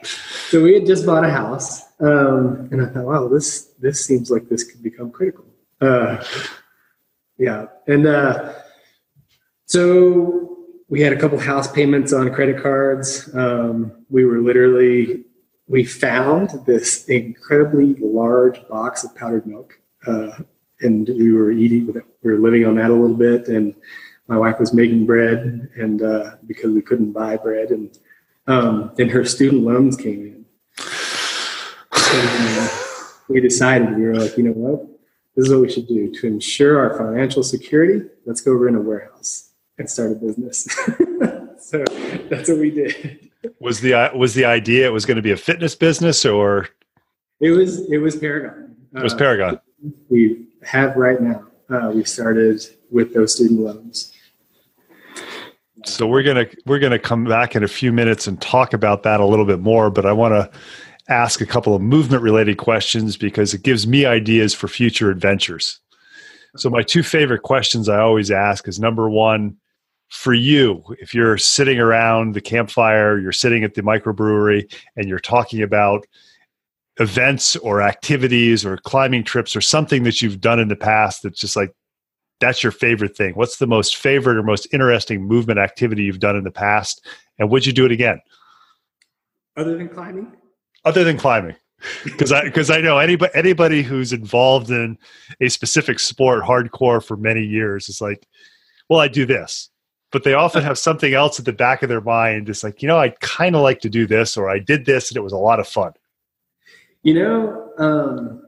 so 0.49 0.63
we 0.63 0.73
had 0.73 0.87
just 0.87 1.05
bought 1.05 1.23
a 1.23 1.29
house, 1.29 1.83
um, 1.99 2.67
and 2.71 2.81
I 2.81 2.87
thought, 2.87 3.05
wow, 3.05 3.27
this 3.27 3.65
this 3.79 4.03
seems 4.03 4.31
like 4.31 4.49
this 4.49 4.63
could 4.63 4.81
become 4.81 5.11
critical. 5.11 5.45
Uh, 5.79 6.23
yeah, 7.37 7.67
and 7.85 8.07
uh, 8.07 8.53
so 9.67 10.57
we 10.89 10.99
had 10.99 11.13
a 11.13 11.19
couple 11.19 11.37
house 11.37 11.71
payments 11.71 12.11
on 12.11 12.33
credit 12.33 12.59
cards. 12.59 13.29
Um, 13.35 14.03
we 14.09 14.25
were 14.25 14.39
literally 14.39 15.25
we 15.67 15.83
found 15.83 16.51
this 16.65 17.05
incredibly 17.05 17.95
large 17.95 18.67
box 18.67 19.03
of 19.03 19.15
powdered 19.15 19.47
milk, 19.47 19.79
uh, 20.05 20.31
and 20.81 21.07
we 21.07 21.33
were 21.33 21.51
eating. 21.51 21.87
We 22.23 22.31
were 22.31 22.39
living 22.39 22.65
on 22.65 22.75
that 22.75 22.91
a 22.91 22.93
little 22.93 23.15
bit, 23.15 23.47
and 23.47 23.73
my 24.27 24.37
wife 24.37 24.59
was 24.59 24.73
making 24.73 25.05
bread, 25.05 25.69
and 25.75 26.01
uh, 26.01 26.35
because 26.45 26.71
we 26.71 26.81
couldn't 26.81 27.13
buy 27.13 27.37
bread, 27.37 27.69
and 27.69 27.97
um, 28.47 28.91
then 28.95 29.09
her 29.09 29.25
student 29.25 29.63
loans 29.63 29.95
came 29.95 30.21
in. 30.21 30.45
So, 31.93 32.69
we 33.27 33.41
decided 33.41 33.97
we 33.97 34.03
were 34.03 34.15
like, 34.15 34.37
you 34.37 34.43
know 34.43 34.51
what, 34.51 34.87
this 35.35 35.45
is 35.45 35.51
what 35.51 35.61
we 35.61 35.71
should 35.71 35.87
do 35.87 36.11
to 36.11 36.27
ensure 36.27 36.79
our 36.79 36.97
financial 36.97 37.43
security. 37.43 38.07
Let's 38.25 38.41
go 38.41 38.53
rent 38.53 38.77
a 38.77 38.81
warehouse 38.81 39.49
and 39.77 39.89
start 39.89 40.11
a 40.11 40.15
business. 40.15 40.63
so 41.59 41.83
that's 42.29 42.49
what 42.49 42.59
we 42.59 42.71
did. 42.71 43.31
Was 43.59 43.81
the 43.81 44.11
was 44.15 44.33
the 44.33 44.45
idea 44.45 44.85
it 44.85 44.93
was 44.93 45.05
going 45.05 45.17
to 45.17 45.23
be 45.23 45.31
a 45.31 45.37
fitness 45.37 45.75
business 45.75 46.25
or? 46.25 46.69
It 47.39 47.51
was 47.51 47.89
it 47.89 47.97
was 47.97 48.15
Paragon. 48.15 48.75
It 48.95 49.03
was 49.03 49.13
Paragon. 49.13 49.55
Uh, 49.55 49.89
we 50.09 50.47
have 50.63 50.95
right 50.95 51.21
now. 51.21 51.45
Uh, 51.69 51.91
we 51.93 52.03
started 52.03 52.61
with 52.91 53.13
those 53.13 53.35
student 53.35 53.59
loans. 53.59 54.13
So 55.85 56.07
we're 56.07 56.23
gonna 56.23 56.47
we're 56.65 56.79
gonna 56.79 56.99
come 56.99 57.25
back 57.25 57.55
in 57.55 57.63
a 57.63 57.67
few 57.67 57.91
minutes 57.91 58.27
and 58.27 58.41
talk 58.41 58.73
about 58.73 59.03
that 59.03 59.19
a 59.19 59.25
little 59.25 59.45
bit 59.45 59.59
more. 59.59 59.89
But 59.89 60.05
I 60.05 60.13
want 60.13 60.33
to 60.33 60.59
ask 61.09 61.41
a 61.41 61.45
couple 61.45 61.75
of 61.75 61.81
movement 61.81 62.23
related 62.23 62.57
questions 62.57 63.17
because 63.17 63.53
it 63.53 63.61
gives 63.61 63.85
me 63.85 64.05
ideas 64.05 64.53
for 64.53 64.67
future 64.67 65.11
adventures. 65.11 65.79
So 66.57 66.69
my 66.69 66.81
two 66.81 67.03
favorite 67.03 67.41
questions 67.41 67.89
I 67.89 67.99
always 67.99 68.31
ask 68.31 68.67
is 68.67 68.79
number 68.79 69.09
one, 69.09 69.57
for 70.15 70.33
you, 70.33 70.83
if 70.99 71.13
you're 71.13 71.37
sitting 71.37 71.79
around 71.79 72.33
the 72.33 72.41
campfire, 72.41 73.19
you're 73.19 73.31
sitting 73.31 73.63
at 73.63 73.73
the 73.73 73.81
microbrewery, 73.81 74.73
and 74.95 75.07
you're 75.07 75.19
talking 75.19 75.61
about 75.61 76.07
events 76.99 77.55
or 77.57 77.81
activities 77.81 78.65
or 78.65 78.77
climbing 78.77 79.23
trips 79.23 79.55
or 79.55 79.61
something 79.61 80.03
that 80.03 80.21
you've 80.21 80.39
done 80.39 80.59
in 80.59 80.69
the 80.69 80.75
past 80.75 81.23
that's 81.23 81.39
just 81.39 81.55
like 81.57 81.75
that's 82.39 82.63
your 82.63 82.71
favorite 82.71 83.15
thing. 83.15 83.33
What's 83.33 83.57
the 83.57 83.67
most 83.67 83.97
favorite 83.97 84.37
or 84.37 84.43
most 84.43 84.67
interesting 84.73 85.23
movement 85.23 85.59
activity 85.59 86.03
you've 86.03 86.19
done 86.19 86.35
in 86.35 86.43
the 86.43 86.51
past? 86.51 87.05
And 87.37 87.49
would 87.49 87.65
you 87.65 87.73
do 87.73 87.85
it 87.85 87.91
again? 87.91 88.19
Other 89.57 89.77
than 89.77 89.89
climbing? 89.89 90.31
Other 90.85 91.03
than 91.03 91.17
climbing. 91.17 91.55
Because 92.03 92.31
I 92.31 92.43
because 92.43 92.71
I 92.71 92.79
know 92.79 92.97
anybody 92.97 93.31
anybody 93.35 93.83
who's 93.83 94.13
involved 94.13 94.69
in 94.69 94.97
a 95.41 95.49
specific 95.49 95.99
sport 95.99 96.43
hardcore 96.43 97.03
for 97.03 97.17
many 97.17 97.43
years 97.43 97.89
is 97.89 97.99
like, 98.01 98.25
well, 98.89 98.99
I 98.99 99.07
do 99.07 99.25
this. 99.25 99.69
But 100.15 100.23
they 100.23 100.33
often 100.33 100.63
have 100.63 100.77
something 100.77 101.13
else 101.13 101.39
at 101.39 101.45
the 101.45 101.51
back 101.51 101.83
of 101.83 101.89
their 101.89 101.99
mind. 101.99 102.47
It's 102.47 102.63
like, 102.63 102.81
you 102.81 102.87
know, 102.87 102.97
I 102.97 103.09
kind 103.19 103.53
of 103.53 103.61
like 103.61 103.81
to 103.81 103.89
do 103.89 104.07
this, 104.07 104.37
or 104.37 104.49
I 104.49 104.59
did 104.59 104.85
this 104.85 105.09
and 105.09 105.17
it 105.17 105.19
was 105.19 105.33
a 105.33 105.37
lot 105.37 105.59
of 105.59 105.67
fun. 105.67 105.91
You 107.03 107.15
know, 107.15 107.71
um, 107.77 108.41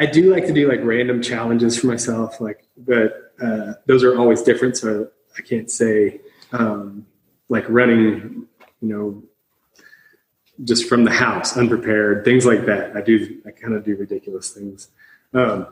I 0.00 0.06
do 0.06 0.34
like 0.34 0.48
to 0.48 0.52
do 0.52 0.68
like 0.68 0.80
random 0.82 1.22
challenges 1.22 1.78
for 1.78 1.86
myself, 1.86 2.40
like, 2.40 2.66
but 2.76 3.34
uh, 3.40 3.74
those 3.86 4.02
are 4.02 4.18
always 4.18 4.42
different. 4.42 4.76
So 4.76 5.10
I 5.38 5.42
can't 5.42 5.70
say 5.70 6.20
um, 6.50 7.06
like 7.48 7.64
running, 7.68 8.48
you 8.80 8.88
know, 8.88 9.22
just 10.64 10.88
from 10.88 11.04
the 11.04 11.12
house, 11.12 11.56
unprepared, 11.56 12.24
things 12.24 12.44
like 12.44 12.66
that. 12.66 12.96
I 12.96 13.00
do, 13.00 13.40
I 13.46 13.52
kind 13.52 13.74
of 13.74 13.84
do 13.84 13.94
ridiculous 13.94 14.50
things. 14.50 14.88
Um, 15.32 15.68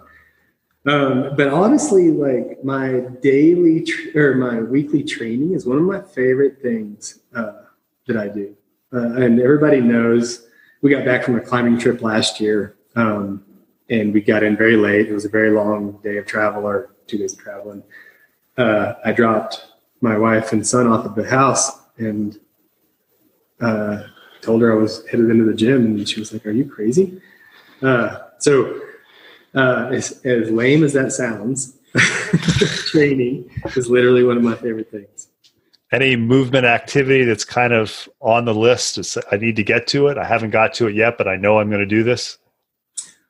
um, 0.87 1.35
but 1.37 1.49
honestly, 1.49 2.11
like 2.11 2.65
my 2.65 3.01
daily 3.23 3.87
or 4.15 4.35
my 4.35 4.61
weekly 4.61 5.03
training 5.03 5.53
is 5.55 5.67
one 5.67 5.79
of 5.79 5.85
my 5.85 6.01
favorite 6.01 6.61
things 6.61 7.21
uh, 7.35 7.63
that 8.07 8.17
I 8.17 8.29
do. 8.29 8.57
Uh, 8.93 9.15
and 9.15 9.41
everybody 9.41 9.81
knows 9.81 10.47
we 10.83 10.91
got 10.91 11.05
back 11.05 11.25
from 11.25 11.37
a 11.37 11.41
climbing 11.41 11.79
trip 11.79 12.03
last 12.03 12.41
year. 12.41 12.77
Um, 12.97 13.45
and 13.91 14.15
we 14.15 14.21
got 14.21 14.43
in 14.43 14.57
very 14.57 14.77
late. 14.77 15.09
It 15.09 15.13
was 15.13 15.25
a 15.25 15.29
very 15.29 15.51
long 15.51 16.01
day 16.03 16.17
of 16.19 16.27
travel. 16.27 16.67
or 16.67 16.95
two 17.07 17.19
days 17.19 17.35
of 17.35 17.39
traveling. 17.39 17.83
Uh, 18.57 18.95
I 19.05 19.13
dropped 19.13 19.67
my 20.01 20.17
wife 20.17 20.53
and 20.53 20.67
son 20.67 20.87
off 20.87 21.05
at 21.07 21.15
the 21.15 21.29
house 21.29 21.71
and 21.99 22.39
uh, 23.61 24.05
told 24.41 24.63
her 24.63 24.73
I 24.73 24.77
was 24.77 25.07
headed 25.07 25.31
into 25.31 25.45
the 25.45 25.55
gym, 25.55 25.85
and 25.87 26.09
she 26.09 26.21
was 26.21 26.33
like, 26.33 26.45
"Are 26.47 26.51
you 26.51 26.65
crazy?" 26.67 27.21
Uh, 27.83 28.19
so, 28.39 28.81
uh, 29.55 29.91
as, 29.93 30.21
as 30.25 30.51
lame 30.51 30.83
as 30.83 30.93
that 30.95 31.13
sounds, 31.13 31.79
training 32.91 33.51
is 33.77 33.89
literally 33.89 34.25
one 34.25 34.37
of 34.37 34.43
my 34.43 34.55
favorite 34.55 34.91
things. 34.91 35.29
Any 35.93 36.17
movement 36.17 36.67
activity 36.67 37.25
that's 37.25 37.45
kind 37.45 37.73
of 37.73 38.09
on 38.21 38.47
the 38.47 38.55
list? 38.55 38.99
It's, 38.99 39.17
I 39.31 39.37
need 39.37 39.57
to 39.57 39.63
get 39.63 39.87
to 39.89 40.09
it. 40.09 40.19
I 40.19 40.25
haven't 40.25 40.51
got 40.51 40.75
to 40.75 40.89
it 40.89 40.97
yet, 40.97 41.17
but 41.19 41.29
I 41.29 41.37
know 41.37 41.61
I'm 41.61 41.69
going 41.69 41.81
to 41.81 41.87
do 41.87 42.03
this. 42.03 42.39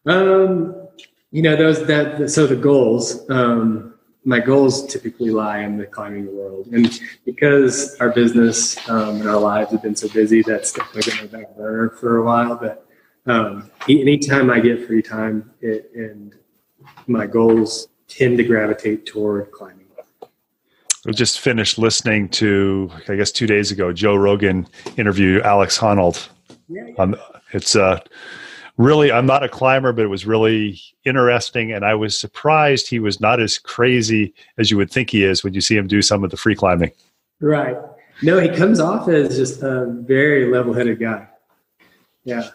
Um, 0.07 0.75
you 1.31 1.43
know, 1.43 1.57
those 1.57 1.87
that 1.87 2.31
so 2.31 2.47
the 2.47 2.57
goals. 2.57 3.29
Um, 3.29 3.95
my 4.27 4.41
goals 4.41 4.87
typically 4.87 5.31
lie 5.31 5.59
in 5.59 5.77
the 5.77 5.85
climbing 5.85 6.35
world, 6.35 6.69
and 6.69 6.99
because 7.27 7.95
our 8.01 8.11
business 8.11 8.79
um, 8.89 9.21
and 9.21 9.29
our 9.29 9.39
lives 9.39 9.71
have 9.73 9.83
been 9.83 9.97
so 9.97 10.09
busy, 10.09 10.41
that's 10.41 10.73
definitely 10.73 11.13
been 11.13 11.25
a 11.25 11.29
back 11.29 11.57
burner 11.57 11.91
for 11.91 12.19
a 12.19 12.25
while. 12.25 12.57
But 12.57 12.84
um, 13.27 13.71
anytime 13.89 14.51
I 14.51 14.61
get 14.61 14.87
free 14.87 15.03
time, 15.03 15.51
it, 15.61 15.91
and 15.95 16.35
my 17.07 17.27
goals 17.27 17.89
tend 18.09 18.39
to 18.39 18.45
gravitate 18.45 19.07
toward 19.07 19.51
climbing. 19.51 19.85
I 21.07 21.13
just 21.13 21.41
finished 21.41 21.77
listening 21.77 22.31
to, 22.31 22.91
I 23.09 23.17
guess, 23.17 23.31
two 23.31 23.47
days 23.47 23.71
ago, 23.71 23.93
Joe 23.93 24.17
Rogan 24.17 24.67
interview 24.97 25.43
Alex 25.43 25.79
Honnold. 25.79 26.29
Yeah, 26.69 26.87
yeah. 26.87 26.95
Um, 26.97 27.17
it's 27.53 27.77
uh, 27.77 28.01
really, 28.79 29.13
I'm 29.13 29.27
not 29.27 29.43
a 29.43 29.49
climber, 29.49 29.93
but 29.93 30.07
it 30.07 30.09
was 30.09 30.25
really 30.25 30.81
interesting. 31.05 31.73
And 31.73 31.85
I 31.85 31.95
was 31.95 32.19
surprised 32.19 32.89
he 32.89 33.01
was 33.01 33.21
not 33.21 33.39
as 33.39 33.59
crazy 33.59 34.33
as 34.57 34.71
you 34.71 34.79
would 34.79 34.91
think 34.91 35.11
he 35.11 35.25
is 35.25 35.45
when 35.45 35.53
you 35.53 35.61
see 35.61 35.77
him 35.77 35.87
do 35.87 36.01
some 36.01 36.25
of 36.25 36.31
the 36.31 36.39
free 36.39 36.55
climbing. 36.55 36.93
Right. 37.39 37.77
No, 38.23 38.39
he 38.39 38.49
comes 38.49 38.81
off 38.81 39.07
as 39.09 39.37
just 39.37 39.63
a 39.63 39.85
very 39.87 40.51
level 40.51 40.73
headed 40.73 41.01
guy. 41.01 41.29
Yeah. 42.25 42.49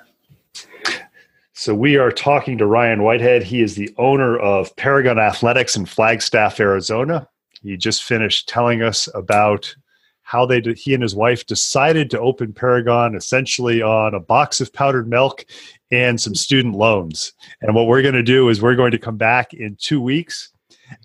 So 1.59 1.75
we 1.75 1.97
are 1.97 2.09
talking 2.09 2.57
to 2.59 2.65
Ryan 2.65 3.03
Whitehead. 3.03 3.43
He 3.43 3.61
is 3.61 3.75
the 3.75 3.93
owner 3.97 4.37
of 4.37 4.73
Paragon 4.77 5.19
Athletics 5.19 5.75
in 5.75 5.85
Flagstaff, 5.85 6.57
Arizona. 6.57 7.27
He 7.61 7.75
just 7.75 8.05
finished 8.05 8.47
telling 8.47 8.81
us 8.81 9.09
about 9.13 9.75
how 10.21 10.45
they 10.45 10.61
did, 10.61 10.77
he 10.77 10.93
and 10.93 11.03
his 11.03 11.17
wife 11.17 11.45
decided 11.45 12.09
to 12.11 12.19
open 12.21 12.53
Paragon 12.53 13.13
essentially 13.13 13.81
on 13.81 14.13
a 14.13 14.21
box 14.21 14.61
of 14.61 14.71
powdered 14.71 15.09
milk 15.09 15.43
and 15.91 16.21
some 16.21 16.33
student 16.33 16.75
loans. 16.75 17.33
And 17.59 17.75
what 17.75 17.87
we're 17.87 18.03
going 18.03 18.13
to 18.13 18.23
do 18.23 18.47
is 18.47 18.61
we're 18.61 18.75
going 18.75 18.91
to 18.91 18.97
come 18.97 19.17
back 19.17 19.53
in 19.53 19.75
two 19.75 19.99
weeks 19.99 20.53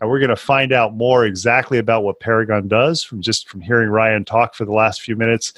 and 0.00 0.08
we're 0.08 0.20
going 0.20 0.28
to 0.28 0.36
find 0.36 0.72
out 0.72 0.94
more 0.94 1.24
exactly 1.24 1.78
about 1.78 2.04
what 2.04 2.20
Paragon 2.20 2.68
does 2.68 3.02
from 3.02 3.20
just 3.20 3.48
from 3.48 3.60
hearing 3.60 3.88
Ryan 3.88 4.24
talk 4.24 4.54
for 4.54 4.64
the 4.64 4.72
last 4.72 5.02
few 5.02 5.16
minutes. 5.16 5.52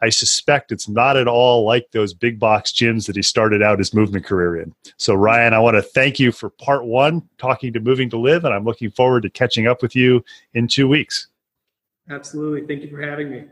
I 0.00 0.10
suspect 0.10 0.70
it's 0.70 0.88
not 0.88 1.16
at 1.16 1.26
all 1.26 1.64
like 1.64 1.90
those 1.92 2.14
big 2.14 2.38
box 2.38 2.72
gyms 2.72 3.06
that 3.06 3.16
he 3.16 3.22
started 3.22 3.62
out 3.62 3.78
his 3.78 3.92
movement 3.92 4.24
career 4.24 4.60
in. 4.60 4.74
So, 4.96 5.14
Ryan, 5.14 5.54
I 5.54 5.58
want 5.58 5.76
to 5.76 5.82
thank 5.82 6.20
you 6.20 6.30
for 6.30 6.50
part 6.50 6.84
one, 6.84 7.28
talking 7.38 7.72
to 7.72 7.80
Moving 7.80 8.08
to 8.10 8.18
Live, 8.18 8.44
and 8.44 8.54
I'm 8.54 8.64
looking 8.64 8.90
forward 8.90 9.24
to 9.24 9.30
catching 9.30 9.66
up 9.66 9.82
with 9.82 9.96
you 9.96 10.24
in 10.54 10.68
two 10.68 10.86
weeks. 10.86 11.28
Absolutely. 12.10 12.66
Thank 12.66 12.88
you 12.88 12.96
for 12.96 13.02
having 13.02 13.30
me. 13.30 13.44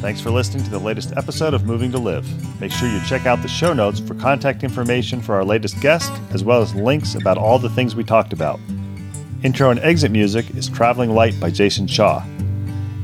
Thanks 0.00 0.20
for 0.20 0.30
listening 0.30 0.62
to 0.62 0.70
the 0.70 0.78
latest 0.78 1.12
episode 1.16 1.54
of 1.54 1.64
Moving 1.64 1.90
to 1.90 1.98
Live. 1.98 2.24
Make 2.60 2.70
sure 2.70 2.88
you 2.88 3.00
check 3.04 3.26
out 3.26 3.42
the 3.42 3.48
show 3.48 3.72
notes 3.72 3.98
for 3.98 4.14
contact 4.14 4.62
information 4.62 5.20
for 5.20 5.34
our 5.34 5.44
latest 5.44 5.80
guest, 5.80 6.12
as 6.30 6.44
well 6.44 6.62
as 6.62 6.72
links 6.74 7.16
about 7.16 7.36
all 7.36 7.58
the 7.58 7.68
things 7.68 7.96
we 7.96 8.04
talked 8.04 8.32
about. 8.32 8.60
Intro 9.44 9.70
and 9.70 9.78
exit 9.80 10.10
music 10.10 10.50
is 10.56 10.68
Traveling 10.68 11.14
Light 11.14 11.38
by 11.38 11.48
Jason 11.48 11.86
Shaw. 11.86 12.24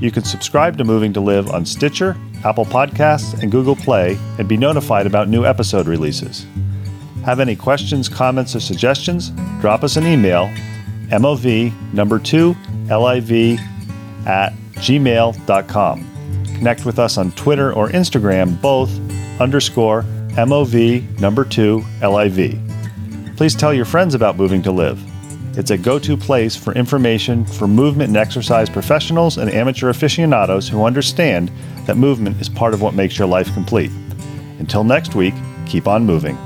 You 0.01 0.11
can 0.11 0.25
subscribe 0.25 0.77
to 0.79 0.85
Moving 0.85 1.13
to 1.13 1.21
Live 1.21 1.49
on 1.49 1.65
Stitcher, 1.65 2.17
Apple 2.45 2.65
Podcasts, 2.65 3.41
and 3.41 3.53
Google 3.53 3.77
Play 3.77 4.19
and 4.39 4.49
be 4.49 4.57
notified 4.57 5.07
about 5.07 5.29
new 5.29 5.45
episode 5.45 5.87
releases. 5.87 6.45
Have 7.25 7.39
any 7.39 7.55
questions, 7.55 8.09
comments, 8.09 8.57
or 8.57 8.61
suggestions? 8.61 9.31
Drop 9.61 9.85
us 9.85 9.97
an 9.97 10.07
email, 10.07 10.47
MOV 11.11 11.73
number 11.93 12.19
two 12.19 12.57
LIV 12.89 13.61
at 14.27 14.53
gmail.com. 14.75 16.45
Connect 16.47 16.85
with 16.85 16.99
us 16.99 17.17
on 17.17 17.31
Twitter 17.33 17.73
or 17.73 17.91
Instagram, 17.91 18.61
both 18.61 18.91
underscore 19.41 20.03
MOV 20.33 21.21
number 21.21 21.45
two 21.45 21.85
LIV. 22.03 22.59
Please 23.37 23.55
tell 23.55 23.73
your 23.73 23.85
friends 23.85 24.17
about 24.17 24.37
Moving 24.37 24.63
to 24.63 24.73
Live. 24.73 25.01
It's 25.57 25.71
a 25.71 25.79
go 25.79 26.01
to 26.01 26.17
place 26.17 26.57
for 26.57 26.73
information 26.75 27.45
for 27.45 27.69
movement 27.69 28.09
and 28.09 28.17
exercise 28.17 28.69
professionals 28.69 29.39
and 29.39 29.49
amateur 29.49 29.89
aficionados 29.89 30.69
who 30.69 30.85
understand 30.85 31.51
that 31.87 31.97
movement 31.97 32.41
is 32.41 32.49
part 32.49 32.75
of 32.75 32.83
what 32.83 32.95
makes 32.95 33.19
your 33.19 33.29
life 33.29 33.53
complete. 33.55 33.93
Until 34.59 34.83
next 34.83 35.15
week, 35.15 35.35
keep 35.67 35.87
on 35.87 36.05
moving. 36.05 36.37